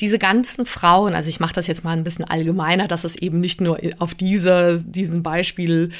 [0.00, 3.40] diese ganzen Frauen, also ich mache das jetzt mal ein bisschen allgemeiner, dass es eben
[3.40, 5.90] nicht nur auf diese, diesen Beispiel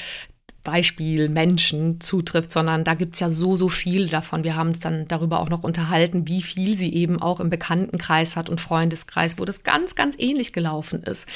[0.63, 4.43] Beispiel Menschen zutrifft, sondern da gibt's ja so, so viel davon.
[4.45, 8.37] Wir haben uns dann darüber auch noch unterhalten, wie viel sie eben auch im Bekanntenkreis
[8.37, 11.27] hat und Freundeskreis, wo das ganz, ganz ähnlich gelaufen ist.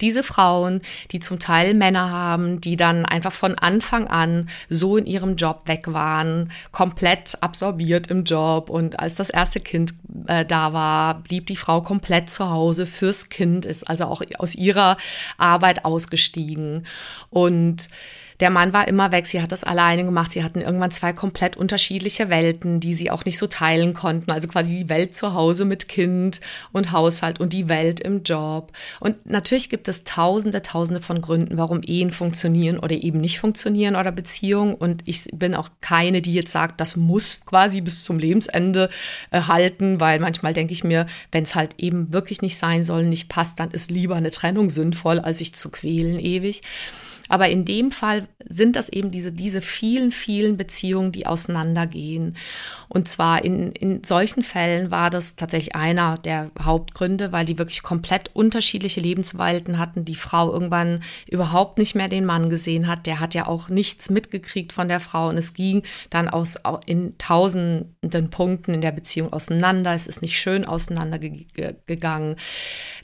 [0.00, 5.06] Diese Frauen, die zum Teil Männer haben, die dann einfach von Anfang an so in
[5.06, 9.94] ihrem Job weg waren, komplett absorbiert im Job und als das erste Kind
[10.28, 14.54] äh, da war, blieb die Frau komplett zu Hause fürs Kind, ist also auch aus
[14.54, 14.96] ihrer
[15.38, 16.86] Arbeit ausgestiegen
[17.30, 17.88] und
[18.40, 20.32] der Mann war immer weg, sie hat das alleine gemacht.
[20.32, 24.30] Sie hatten irgendwann zwei komplett unterschiedliche Welten, die sie auch nicht so teilen konnten.
[24.30, 26.40] Also quasi die Welt zu Hause mit Kind
[26.72, 28.72] und Haushalt und die Welt im Job.
[29.00, 33.96] Und natürlich gibt es tausende, tausende von Gründen, warum Ehen funktionieren oder eben nicht funktionieren
[33.96, 34.74] oder Beziehungen.
[34.74, 38.90] Und ich bin auch keine, die jetzt sagt, das muss quasi bis zum Lebensende
[39.30, 43.04] äh, halten, weil manchmal denke ich mir, wenn es halt eben wirklich nicht sein soll,
[43.04, 46.62] nicht passt, dann ist lieber eine Trennung sinnvoll, als sich zu quälen ewig.
[47.28, 52.36] Aber in dem Fall sind das eben diese, diese vielen, vielen Beziehungen, die auseinandergehen.
[52.88, 57.82] Und zwar in, in solchen Fällen war das tatsächlich einer der Hauptgründe, weil die wirklich
[57.82, 60.04] komplett unterschiedliche Lebenswelten hatten.
[60.04, 63.06] Die Frau irgendwann überhaupt nicht mehr den Mann gesehen hat.
[63.06, 65.28] Der hat ja auch nichts mitgekriegt von der Frau.
[65.28, 69.94] Und es ging dann aus, in tausenden Punkten in der Beziehung auseinander.
[69.94, 72.36] Es ist nicht schön auseinandergegangen.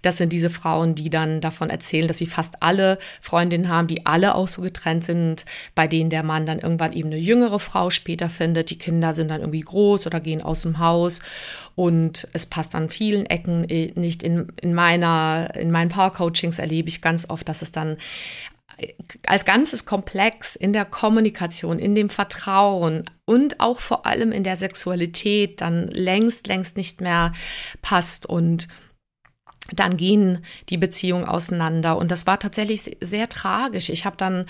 [0.03, 4.07] Das sind diese Frauen, die dann davon erzählen, dass sie fast alle Freundinnen haben, die
[4.13, 5.45] alle auch so getrennt sind,
[5.75, 8.71] bei denen der Mann dann irgendwann eben eine jüngere Frau später findet.
[8.71, 11.23] Die Kinder sind dann irgendwie groß oder gehen aus dem Haus
[11.75, 14.23] und es passt an vielen Ecken äh, nicht.
[14.23, 17.97] In, in meiner, in meinen Power-Coachings erlebe ich ganz oft, dass es dann
[19.27, 24.57] als ganzes Komplex in der Kommunikation, in dem Vertrauen und auch vor allem in der
[24.57, 27.33] Sexualität dann längst, längst nicht mehr
[27.81, 28.69] passt und
[29.73, 31.97] dann gehen die Beziehungen auseinander.
[31.97, 33.89] Und das war tatsächlich sehr tragisch.
[33.89, 34.47] Ich habe dann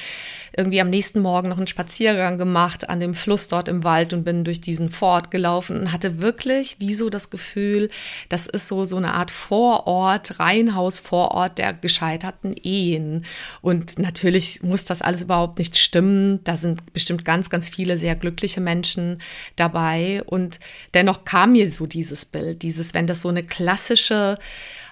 [0.56, 4.24] irgendwie am nächsten Morgen noch einen Spaziergang gemacht an dem Fluss dort im Wald und
[4.24, 7.88] bin durch diesen Fort gelaufen und hatte wirklich wie so das Gefühl,
[8.28, 13.24] das ist so, so eine Art Vorort, Reihenhaus Vorort der gescheiterten Ehen.
[13.60, 16.42] Und natürlich muss das alles überhaupt nicht stimmen.
[16.44, 19.20] Da sind bestimmt ganz, ganz viele sehr glückliche Menschen
[19.56, 20.22] dabei.
[20.26, 20.60] Und
[20.94, 24.38] dennoch kam mir so dieses Bild, dieses, wenn das so eine klassische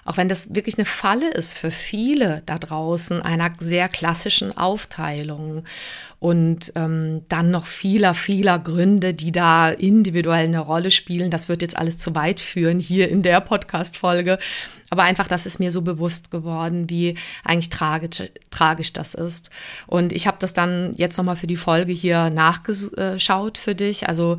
[0.05, 5.63] auch wenn das wirklich eine Falle ist für viele da draußen, einer sehr klassischen Aufteilung
[6.19, 11.31] und ähm, dann noch vieler, vieler Gründe, die da individuell eine Rolle spielen.
[11.31, 14.37] Das wird jetzt alles zu weit führen hier in der Podcast-Folge.
[14.91, 19.49] Aber einfach, das ist mir so bewusst geworden, wie eigentlich tragisch, tragisch das ist.
[19.87, 24.07] Und ich habe das dann jetzt nochmal für die Folge hier nachgeschaut für dich.
[24.07, 24.37] Also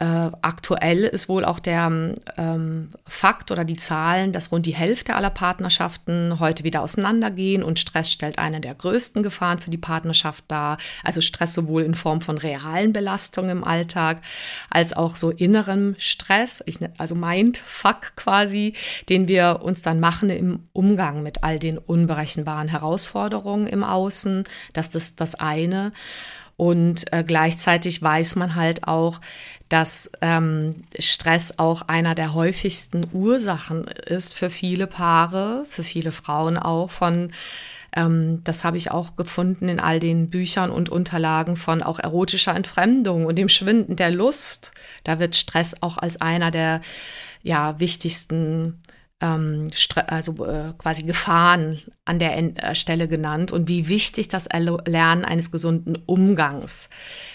[0.00, 5.16] äh, aktuell ist wohl auch der ähm, Fakt oder die Zahlen, dass rund die Hälfte
[5.16, 10.44] aller Partnerschaften heute wieder auseinandergehen und Stress stellt eine der größten Gefahren für die Partnerschaft
[10.46, 10.78] dar.
[11.02, 14.22] Also Stress sowohl in Form von realen Belastungen im Alltag
[14.70, 18.74] als auch so innerem Stress, ich, ne, also Mindfuck quasi,
[19.08, 24.44] den wir uns dann machen im Umgang mit all den unberechenbaren Herausforderungen im Außen.
[24.74, 25.90] Das ist das eine.
[26.58, 29.20] Und äh, gleichzeitig weiß man halt auch,
[29.68, 36.56] dass ähm, Stress auch einer der häufigsten Ursachen ist für viele Paare, für viele Frauen
[36.56, 37.32] auch von
[37.96, 42.54] ähm, das habe ich auch gefunden in all den Büchern und Unterlagen von auch erotischer
[42.54, 44.72] Entfremdung und dem Schwinden der Lust.
[45.04, 46.80] Da wird Stress auch als einer der
[47.42, 48.80] ja, wichtigsten
[49.20, 49.68] ähm,
[50.06, 55.50] also äh, quasi Gefahren an der äh, Stelle genannt und wie wichtig das Erlernen eines
[55.50, 56.88] gesunden Umgangs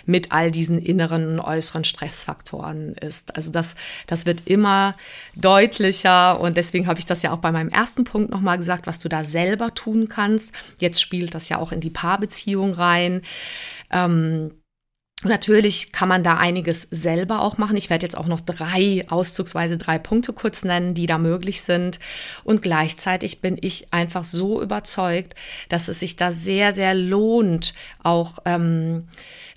[0.05, 3.35] mit all diesen inneren und äußeren Stressfaktoren ist.
[3.35, 3.75] Also das,
[4.07, 4.95] das wird immer
[5.35, 8.99] deutlicher und deswegen habe ich das ja auch bei meinem ersten Punkt nochmal gesagt, was
[8.99, 10.53] du da selber tun kannst.
[10.79, 13.21] Jetzt spielt das ja auch in die Paarbeziehung rein.
[13.91, 14.51] Ähm,
[15.23, 17.77] Natürlich kann man da einiges selber auch machen.
[17.77, 21.99] Ich werde jetzt auch noch drei, auszugsweise drei Punkte kurz nennen, die da möglich sind.
[22.43, 25.35] Und gleichzeitig bin ich einfach so überzeugt,
[25.69, 29.07] dass es sich da sehr, sehr lohnt, auch ähm,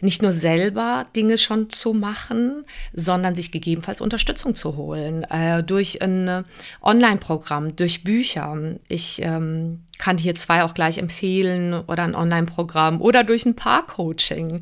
[0.00, 6.02] nicht nur selber Dinge schon zu machen, sondern sich gegebenenfalls Unterstützung zu holen äh, durch
[6.02, 6.44] ein
[6.82, 8.56] Online-Programm, durch Bücher.
[8.88, 14.60] Ich ähm, kann hier zwei auch gleich empfehlen oder ein Online-Programm oder durch ein Paar-Coaching.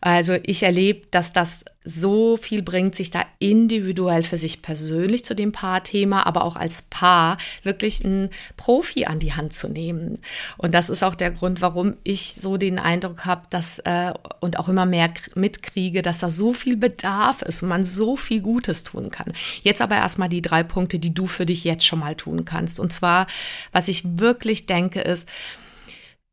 [0.00, 5.34] Also ich erlebe, dass das so viel bringt, sich da individuell für sich persönlich zu
[5.34, 10.18] dem Paarthema, aber auch als Paar wirklich einen Profi an die Hand zu nehmen.
[10.58, 14.58] Und das ist auch der Grund, warum ich so den Eindruck habe, dass äh, und
[14.58, 18.84] auch immer mehr mitkriege, dass da so viel Bedarf ist und man so viel Gutes
[18.84, 19.32] tun kann.
[19.62, 22.78] Jetzt aber erstmal die drei Punkte, die du für dich jetzt schon mal tun kannst.
[22.78, 23.26] Und zwar,
[23.72, 25.26] was ich wirklich denke, ist,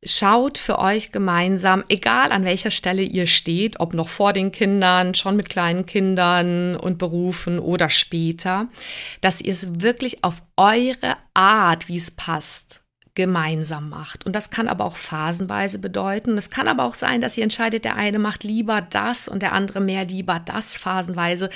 [0.03, 5.15] Schaut für euch gemeinsam, egal an welcher Stelle ihr steht, ob noch vor den Kindern,
[5.15, 8.67] schon mit kleinen Kindern und Berufen oder später,
[9.21, 12.86] dass ihr es wirklich auf eure Art, wie es passt,
[13.17, 14.27] gemeinsam macht.
[14.27, 16.37] Und das kann aber auch phasenweise bedeuten.
[16.37, 19.53] Es kann aber auch sein, dass ihr entscheidet, der eine macht lieber das und der
[19.53, 21.49] andere mehr lieber das phasenweise.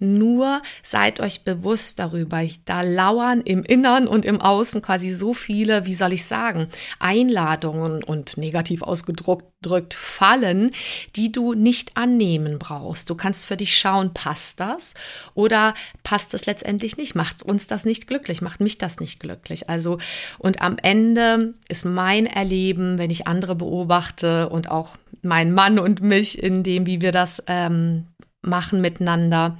[0.00, 2.42] Nur seid euch bewusst darüber.
[2.64, 8.02] Da lauern im Innern und im Außen quasi so viele, wie soll ich sagen, Einladungen
[8.02, 10.70] und negativ ausgedruckt drückt, Fallen,
[11.16, 13.10] die du nicht annehmen brauchst.
[13.10, 14.94] Du kannst für dich schauen, passt das
[15.34, 17.14] oder passt es letztendlich nicht?
[17.14, 18.42] Macht uns das nicht glücklich?
[18.42, 19.68] Macht mich das nicht glücklich?
[19.68, 19.98] Also,
[20.38, 26.02] und am Ende ist mein Erleben, wenn ich andere beobachte und auch mein Mann und
[26.02, 28.06] mich in dem, wie wir das ähm,
[28.42, 29.58] machen miteinander,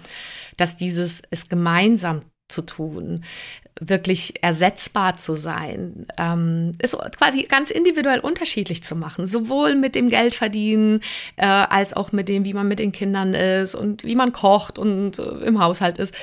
[0.57, 3.25] dass dieses es gemeinsam zu tun,
[3.89, 10.11] wirklich ersetzbar zu sein, ähm, ist quasi ganz individuell unterschiedlich zu machen, sowohl mit dem
[10.11, 11.01] Geldverdienen
[11.37, 14.79] äh, als auch mit dem, wie man mit den Kindern ist und wie man kocht
[14.79, 16.15] und äh, im Haushalt ist.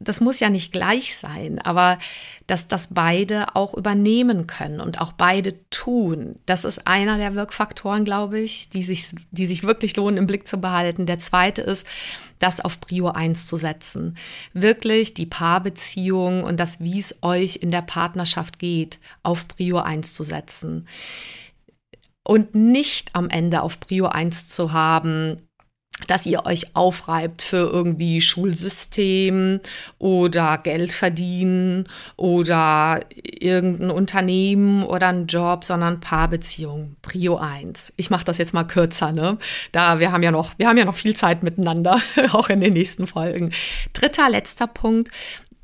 [0.00, 1.98] Das muss ja nicht gleich sein, aber
[2.46, 6.36] dass das beide auch übernehmen können und auch beide tun.
[6.46, 10.46] Das ist einer der Wirkfaktoren, glaube ich, die sich, die sich wirklich lohnen, im Blick
[10.46, 11.06] zu behalten.
[11.06, 11.86] Der zweite ist,
[12.38, 14.16] das auf Prio 1 zu setzen.
[14.52, 20.14] Wirklich die Paarbeziehung und das, wie es euch in der Partnerschaft geht, auf Prio 1
[20.14, 20.86] zu setzen.
[22.22, 25.45] Und nicht am Ende auf Prio 1 zu haben,
[26.06, 29.60] dass ihr euch aufreibt für irgendwie Schulsystem
[29.98, 37.94] oder Geld verdienen oder irgendein Unternehmen oder einen Job, sondern Paarbeziehung, Prio 1.
[37.96, 39.38] Ich mache das jetzt mal kürzer, ne?
[39.72, 42.00] Da wir haben ja noch, wir haben ja noch viel Zeit miteinander,
[42.32, 43.52] auch in den nächsten Folgen.
[43.94, 45.10] Dritter, letzter Punkt,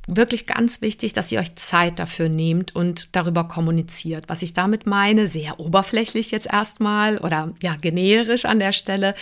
[0.06, 4.24] wirklich ganz wichtig, dass ihr euch Zeit dafür nehmt und darüber kommuniziert.
[4.28, 9.14] Was ich damit meine, sehr oberflächlich jetzt erstmal oder ja, generisch an der Stelle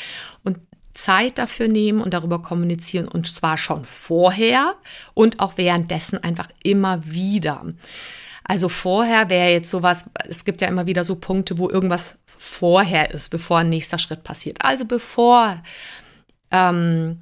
[0.45, 0.59] und
[0.95, 4.75] Zeit dafür nehmen und darüber kommunizieren und zwar schon vorher
[5.15, 7.65] und auch währenddessen einfach immer wieder.
[8.45, 13.13] Also vorher wäre jetzt sowas, es gibt ja immer wieder so Punkte, wo irgendwas vorher
[13.13, 14.59] ist, bevor ein nächster Schritt passiert.
[14.65, 15.63] Also bevor
[16.51, 17.21] ähm,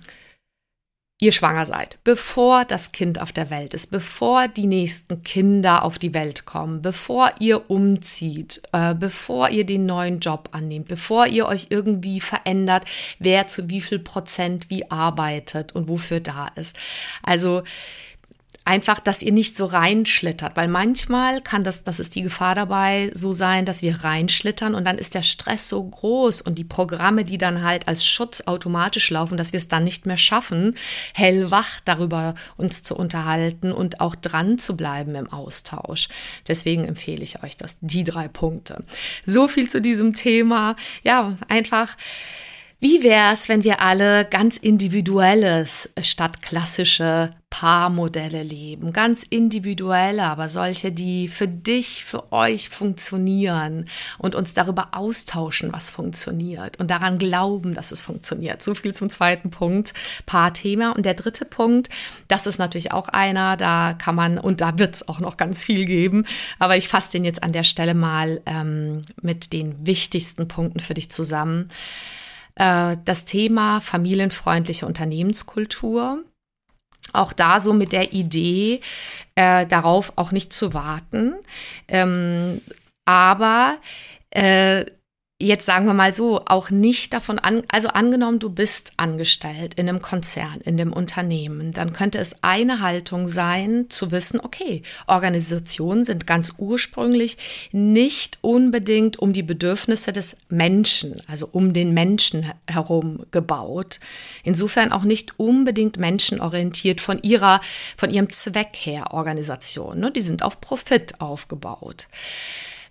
[1.20, 5.98] ihr schwanger seid, bevor das Kind auf der Welt ist, bevor die nächsten Kinder auf
[5.98, 11.46] die Welt kommen, bevor ihr umzieht, äh, bevor ihr den neuen Job annehmt, bevor ihr
[11.46, 12.84] euch irgendwie verändert,
[13.18, 16.76] wer zu wie viel Prozent wie arbeitet und wofür da ist.
[17.22, 17.64] Also
[18.68, 23.10] einfach, dass ihr nicht so reinschlittert, weil manchmal kann das, das ist die Gefahr dabei,
[23.14, 27.24] so sein, dass wir reinschlittern und dann ist der Stress so groß und die Programme,
[27.24, 30.76] die dann halt als Schutz automatisch laufen, dass wir es dann nicht mehr schaffen,
[31.14, 36.08] hellwach darüber uns zu unterhalten und auch dran zu bleiben im Austausch.
[36.46, 38.84] Deswegen empfehle ich euch das, die drei Punkte.
[39.24, 40.76] So viel zu diesem Thema.
[41.02, 41.96] Ja, einfach
[42.80, 48.92] wie wäre es, wenn wir alle ganz individuelles statt klassische Paarmodelle leben?
[48.92, 55.90] Ganz individuelle, aber solche, die für dich, für euch funktionieren und uns darüber austauschen, was
[55.90, 58.62] funktioniert und daran glauben, dass es funktioniert.
[58.62, 59.94] So viel zum zweiten Punkt,
[60.26, 60.92] Paarthema.
[60.92, 61.88] Und der dritte Punkt,
[62.28, 65.64] das ist natürlich auch einer, da kann man, und da wird es auch noch ganz
[65.64, 66.26] viel geben,
[66.58, 70.94] aber ich fasse den jetzt an der Stelle mal ähm, mit den wichtigsten Punkten für
[70.94, 71.68] dich zusammen.
[72.58, 76.24] Äh, das Thema familienfreundliche Unternehmenskultur.
[77.14, 78.80] Auch da so mit der Idee,
[79.34, 81.34] äh, darauf auch nicht zu warten,
[81.88, 82.60] ähm,
[83.04, 83.78] aber
[84.30, 84.84] äh,
[85.40, 89.88] jetzt sagen wir mal so, auch nicht davon an, also angenommen, du bist angestellt in
[89.88, 96.04] einem Konzern, in dem Unternehmen, dann könnte es eine Haltung sein, zu wissen, okay, Organisationen
[96.04, 97.36] sind ganz ursprünglich
[97.70, 104.00] nicht unbedingt um die Bedürfnisse des Menschen, also um den Menschen herum gebaut.
[104.42, 107.60] Insofern auch nicht unbedingt menschenorientiert von ihrer,
[107.96, 110.00] von ihrem Zweck her Organisation.
[110.00, 110.10] Ne?
[110.10, 112.08] Die sind auf Profit aufgebaut.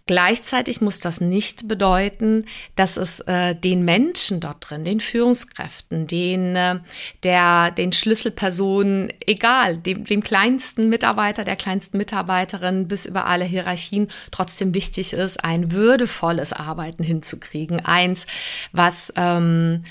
[0.08, 6.56] Gleichzeitig muss das nicht bedeuten, dass es äh, den Menschen dort drin, den Führungskräften, den,
[6.56, 6.80] äh,
[7.24, 14.08] der, den Schlüsselpersonen, egal, dem, dem kleinsten Mitarbeiter, der kleinsten Mitarbeiterin bis über alle Hierarchien
[14.32, 17.86] trotzdem wichtig ist, ein würdevolles Arbeiten hinzukriegen.
[17.86, 18.26] Eins,
[18.72, 19.84] was ähm,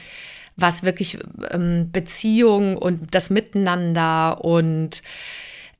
[0.56, 1.18] was wirklich
[1.50, 5.02] ähm, Beziehung und das Miteinander und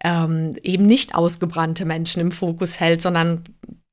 [0.05, 3.43] ähm, eben nicht ausgebrannte Menschen im Fokus hält, sondern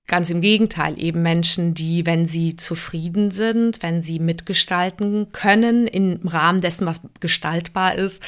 [0.06, 6.28] Ganz im Gegenteil, eben Menschen, die, wenn sie zufrieden sind, wenn sie mitgestalten können im
[6.28, 8.22] Rahmen dessen, was gestaltbar ist,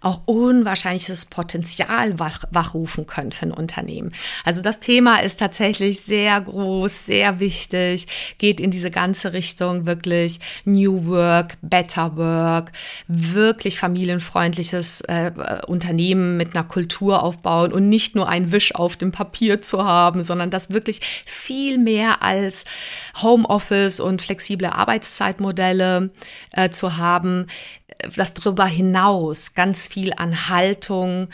[0.00, 4.12] auch unwahrscheinliches Potenzial wach, wachrufen können für ein Unternehmen.
[4.42, 8.06] Also das Thema ist tatsächlich sehr groß, sehr wichtig,
[8.38, 12.72] geht in diese ganze Richtung wirklich New Work, Better Work,
[13.06, 15.30] wirklich familienfreundliches äh,
[15.66, 20.22] Unternehmen mit einer Kultur aufbauen und nicht nur ein Wisch auf dem Papier zu haben,
[20.22, 22.64] sondern das wirklich viel mehr als
[23.22, 26.10] Homeoffice und flexible Arbeitszeitmodelle
[26.52, 27.46] äh, zu haben,
[28.16, 31.28] das darüber hinaus ganz viel an Haltung,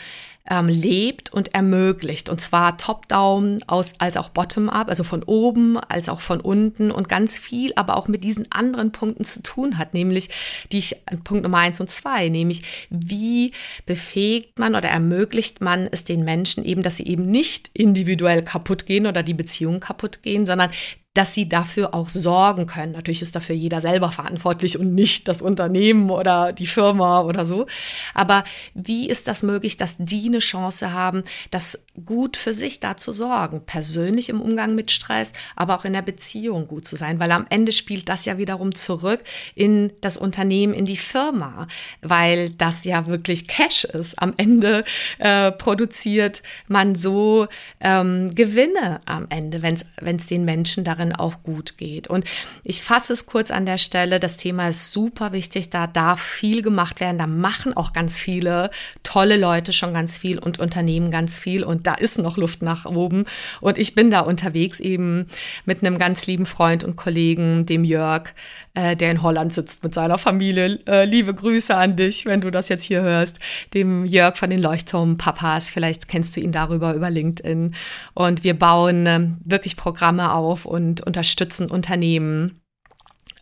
[0.49, 2.29] ähm, lebt und ermöglicht.
[2.29, 7.39] Und zwar top-down als auch bottom-up, also von oben als auch von unten und ganz
[7.39, 10.29] viel, aber auch mit diesen anderen Punkten zu tun hat, nämlich
[10.71, 13.51] die ich, Punkt Nummer eins und zwei, nämlich wie
[13.85, 18.85] befähigt man oder ermöglicht man es den Menschen eben, dass sie eben nicht individuell kaputt
[18.85, 20.69] gehen oder die Beziehungen kaputt gehen, sondern
[21.15, 22.91] dass sie dafür auch sorgen können.
[22.91, 27.65] Natürlich ist dafür jeder selber verantwortlich und nicht das Unternehmen oder die Firma oder so.
[28.13, 28.43] Aber
[28.73, 33.11] wie ist das möglich, dass die eine Chance haben, das gut für sich da zu
[33.11, 37.31] sorgen, persönlich im Umgang mit Stress, aber auch in der Beziehung gut zu sein, weil
[37.31, 39.21] am Ende spielt das ja wiederum zurück
[39.53, 41.67] in das Unternehmen, in die Firma,
[42.01, 44.21] weil das ja wirklich Cash ist.
[44.21, 44.83] Am Ende
[45.19, 47.47] äh, produziert man so
[47.79, 49.75] ähm, Gewinne am Ende, wenn
[50.15, 52.07] es den Menschen darin auch gut geht.
[52.07, 52.25] Und
[52.63, 54.19] ich fasse es kurz an der Stelle.
[54.19, 55.69] Das Thema ist super wichtig.
[55.69, 57.17] Da darf viel gemacht werden.
[57.17, 58.71] Da machen auch ganz viele
[59.03, 61.63] tolle Leute schon ganz viel und Unternehmen ganz viel.
[61.63, 63.25] Und da ist noch Luft nach oben.
[63.61, 65.27] Und ich bin da unterwegs eben
[65.65, 68.29] mit einem ganz lieben Freund und Kollegen, dem Jörg,
[68.73, 70.79] äh, der in Holland sitzt mit seiner Familie.
[70.87, 73.39] Äh, liebe Grüße an dich, wenn du das jetzt hier hörst.
[73.73, 75.69] Dem Jörg von den Leuchtturm-Papas.
[75.69, 77.75] Vielleicht kennst du ihn darüber über LinkedIn.
[78.13, 82.59] Und wir bauen äh, wirklich Programme auf und unterstützen Unternehmen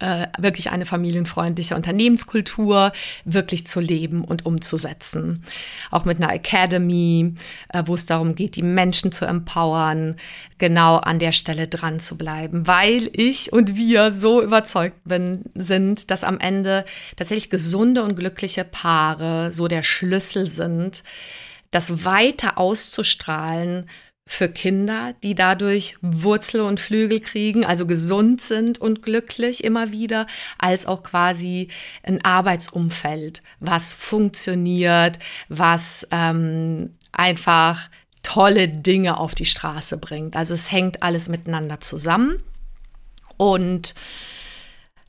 [0.04, 2.91] äh, wirklich eine familienfreundliche Unternehmenskultur
[3.24, 5.45] wirklich zu leben und umzusetzen.
[5.91, 7.36] Auch mit einer Academy,
[7.70, 10.18] äh, wo es darum geht, die Menschen zu empowern,
[10.58, 16.12] genau an der Stelle dran zu bleiben, weil ich und wir so überzeugt bin, sind,
[16.12, 16.84] dass am Ende
[17.16, 21.04] tatsächlich gesunde und glückliche Paare so der Schlüssel sind,
[21.72, 23.86] das weiter auszustrahlen
[24.26, 30.28] für Kinder, die dadurch Wurzel und Flügel kriegen, also gesund sind und glücklich immer wieder,
[30.57, 31.67] als auch quasi
[32.03, 35.19] ein Arbeitsumfeld, was funktioniert,
[35.49, 37.89] was ähm, einfach
[38.24, 40.38] tolle Dinge auf die Straße bringt.
[40.38, 42.41] Also es hängt alles miteinander zusammen
[43.38, 43.93] und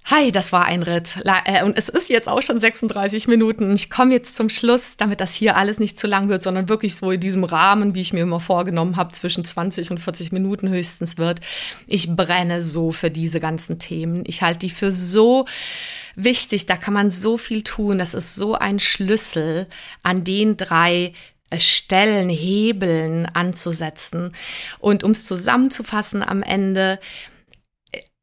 [0.06, 1.16] Hi, das war ein Ritt.
[1.46, 3.74] Äh, und es ist jetzt auch schon 36 Minuten.
[3.74, 6.94] Ich komme jetzt zum Schluss, damit das hier alles nicht zu lang wird, sondern wirklich
[6.94, 10.68] so in diesem Rahmen, wie ich mir immer vorgenommen habe, zwischen 20 und 40 Minuten
[10.68, 11.40] höchstens wird.
[11.86, 14.24] Ich brenne so für diese ganzen Themen.
[14.26, 15.46] Ich halte die für so
[16.16, 16.66] wichtig.
[16.66, 17.98] Da kann man so viel tun.
[17.98, 19.68] Das ist so ein Schlüssel
[20.02, 21.14] an den drei
[21.48, 24.32] äh, Stellen, Hebeln anzusetzen.
[24.80, 26.98] Und um es zusammenzufassen am Ende,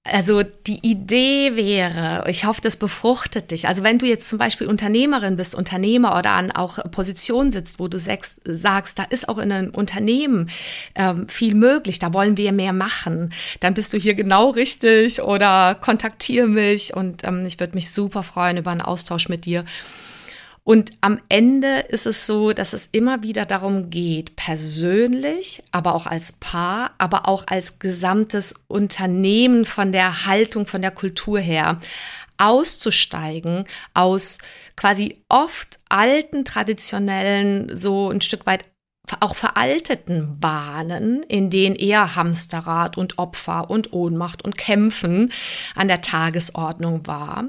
[0.03, 3.67] also die Idee wäre, ich hoffe, das befruchtet dich.
[3.67, 7.87] Also wenn du jetzt zum Beispiel Unternehmerin bist, Unternehmer oder an auch Position sitzt, wo
[7.87, 8.39] du sagst,
[8.97, 10.49] da ist auch in einem Unternehmen
[10.95, 15.75] ähm, viel möglich, da wollen wir mehr machen, dann bist du hier genau richtig oder
[15.75, 19.65] kontaktiere mich und ähm, ich würde mich super freuen über einen Austausch mit dir.
[20.63, 26.05] Und am Ende ist es so, dass es immer wieder darum geht, persönlich, aber auch
[26.05, 31.79] als Paar, aber auch als gesamtes Unternehmen von der Haltung, von der Kultur her
[32.37, 34.39] auszusteigen aus
[34.75, 38.65] quasi oft alten, traditionellen, so ein Stück weit
[39.19, 45.33] auch veralteten Bahnen, in denen eher Hamsterrad und Opfer und Ohnmacht und Kämpfen
[45.75, 47.45] an der Tagesordnung war.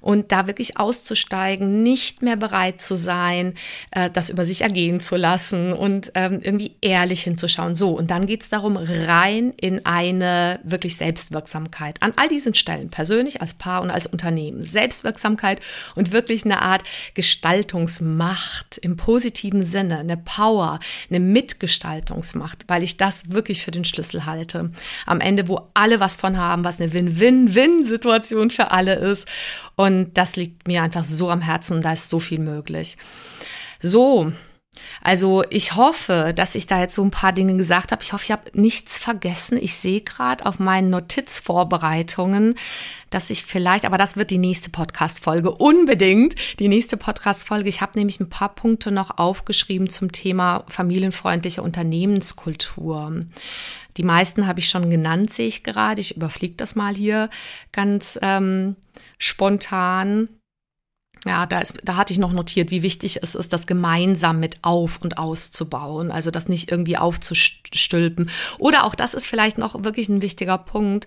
[0.00, 3.54] Und da wirklich auszusteigen, nicht mehr bereit zu sein,
[3.92, 7.74] äh, das über sich ergehen zu lassen und ähm, irgendwie ehrlich hinzuschauen.
[7.74, 12.90] So, und dann geht es darum, rein in eine wirklich Selbstwirksamkeit an all diesen Stellen,
[12.90, 14.64] persönlich, als Paar und als Unternehmen.
[14.64, 15.60] Selbstwirksamkeit
[15.94, 16.82] und wirklich eine Art
[17.14, 24.26] Gestaltungsmacht im positiven Sinne, eine Power, eine Mitgestaltungsmacht, weil ich das wirklich für den Schlüssel
[24.26, 24.70] halte.
[25.06, 29.28] Am Ende, wo alle was von haben, was eine Win-Win-Win-Situation für alle ist.
[29.74, 32.96] Und das liegt mir einfach so am Herzen und da ist so viel möglich.
[33.80, 34.32] So,
[35.02, 38.02] also ich hoffe, dass ich da jetzt so ein paar Dinge gesagt habe.
[38.02, 39.58] Ich hoffe, ich habe nichts vergessen.
[39.60, 42.56] Ich sehe gerade auf meinen Notizvorbereitungen,
[43.10, 47.68] dass ich vielleicht, aber das wird die nächste Podcast-Folge unbedingt, die nächste Podcast-Folge.
[47.68, 53.26] Ich habe nämlich ein paar Punkte noch aufgeschrieben zum Thema familienfreundliche Unternehmenskultur.
[53.96, 56.00] Die meisten habe ich schon genannt, sehe ich gerade.
[56.00, 57.30] Ich überfliege das mal hier
[57.72, 58.76] ganz ähm,
[59.18, 60.28] spontan.
[61.26, 64.58] Ja, da, ist, da hatte ich noch notiert, wie wichtig es ist, das gemeinsam mit
[64.62, 66.12] auf- und auszubauen.
[66.12, 68.30] Also das nicht irgendwie aufzustülpen.
[68.58, 71.06] Oder auch das ist vielleicht noch wirklich ein wichtiger Punkt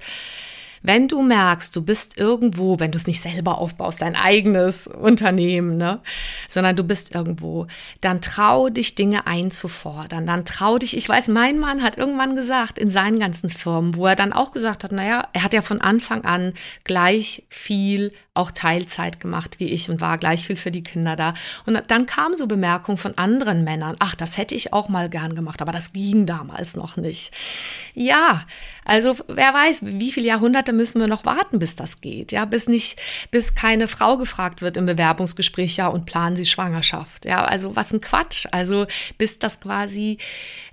[0.81, 5.77] wenn du merkst, du bist irgendwo, wenn du es nicht selber aufbaust, dein eigenes Unternehmen,
[5.77, 6.01] ne,
[6.47, 7.67] sondern du bist irgendwo,
[8.01, 10.25] dann trau dich Dinge einzufordern.
[10.25, 14.05] Dann trau dich, ich weiß, mein Mann hat irgendwann gesagt in seinen ganzen Firmen, wo
[14.05, 16.53] er dann auch gesagt hat, naja, er hat ja von Anfang an
[16.83, 21.33] gleich viel auch Teilzeit gemacht wie ich und war gleich viel für die Kinder da.
[21.65, 25.35] Und dann kam so Bemerkung von anderen Männern, ach, das hätte ich auch mal gern
[25.35, 27.31] gemacht, aber das ging damals noch nicht.
[27.93, 28.45] Ja,
[28.89, 32.67] also wer weiß, wie viele Jahrhunderte müssen wir noch warten, bis das geht, ja, bis
[32.67, 37.75] nicht, bis keine Frau gefragt wird im Bewerbungsgespräch, ja, und planen Sie Schwangerschaft, ja, also
[37.75, 38.87] was ein Quatsch, also
[39.19, 40.17] bis das quasi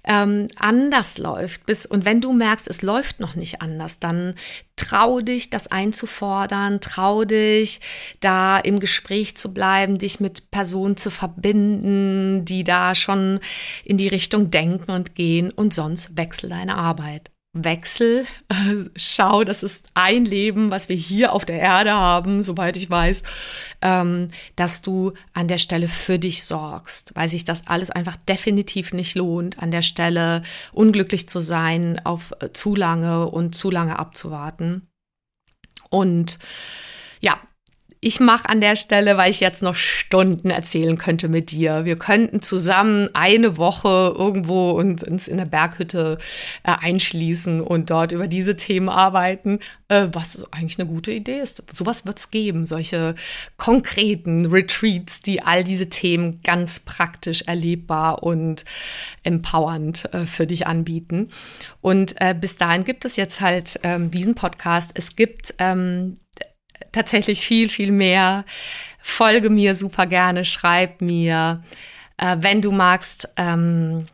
[0.04, 4.34] ähm, anders läuft, bis und wenn du merkst, es läuft noch nicht anders, dann
[4.76, 7.82] trau dich, das einzufordern, trau dich,
[8.20, 13.40] da im Gespräch zu bleiben, dich mit Personen zu verbinden, die da schon
[13.84, 17.30] in die Richtung denken und gehen und sonst wechsel deine Arbeit.
[17.64, 18.26] Wechsel.
[18.48, 22.88] Äh, schau, das ist ein Leben, was wir hier auf der Erde haben, soweit ich
[22.88, 23.22] weiß,
[23.82, 28.92] ähm, dass du an der Stelle für dich sorgst, weil sich das alles einfach definitiv
[28.92, 30.42] nicht lohnt, an der Stelle
[30.72, 34.88] unglücklich zu sein, auf äh, zu lange und zu lange abzuwarten.
[35.90, 36.38] Und
[37.20, 37.38] ja,
[38.06, 41.86] ich mache an der Stelle, weil ich jetzt noch Stunden erzählen könnte mit dir.
[41.86, 46.16] Wir könnten zusammen eine Woche irgendwo und uns in der Berghütte
[46.62, 51.64] äh, einschließen und dort über diese Themen arbeiten, äh, was eigentlich eine gute Idee ist.
[51.72, 53.16] Sowas wird es geben, solche
[53.56, 58.64] konkreten Retreats, die all diese Themen ganz praktisch erlebbar und
[59.24, 61.30] empowernd äh, für dich anbieten.
[61.80, 64.92] Und äh, bis dahin gibt es jetzt halt ähm, diesen Podcast.
[64.94, 66.18] Es gibt ähm,
[66.92, 68.44] tatsächlich viel, viel mehr.
[69.00, 71.62] Folge mir super gerne, schreib mir.
[72.16, 74.06] Äh, wenn du magst, ähm,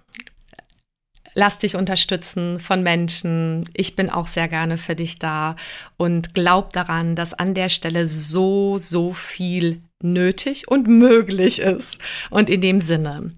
[1.34, 3.64] lass dich unterstützen von Menschen.
[3.74, 5.56] Ich bin auch sehr gerne für dich da
[5.96, 11.98] und glaub daran, dass an der Stelle so, so viel nötig und möglich ist.
[12.30, 13.32] Und in dem Sinne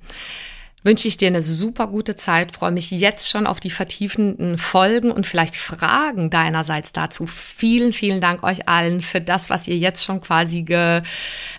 [0.85, 5.11] wünsche ich dir eine super gute Zeit, freue mich jetzt schon auf die vertiefenden Folgen
[5.11, 7.27] und vielleicht Fragen deinerseits dazu.
[7.27, 10.65] Vielen, vielen Dank euch allen für das, was ihr jetzt schon quasi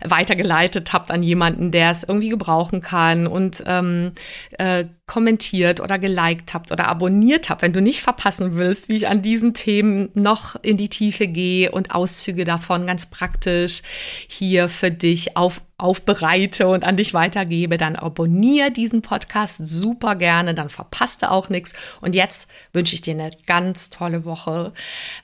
[0.03, 4.13] weitergeleitet habt an jemanden, der es irgendwie gebrauchen kann und ähm,
[4.57, 9.07] äh, kommentiert oder geliked habt oder abonniert habt, wenn du nicht verpassen willst, wie ich
[9.07, 13.83] an diesen Themen noch in die Tiefe gehe und Auszüge davon ganz praktisch
[14.27, 20.55] hier für dich auf, aufbereite und an dich weitergebe, dann abonniere diesen Podcast super gerne,
[20.55, 21.73] dann verpasst du auch nichts.
[22.01, 24.73] Und jetzt wünsche ich dir eine ganz tolle Woche.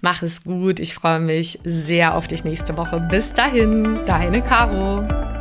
[0.02, 0.80] Mach es gut.
[0.80, 3.00] Ich freue mich sehr auf dich nächste Woche.
[3.10, 5.41] Bis dahin, deine Caro.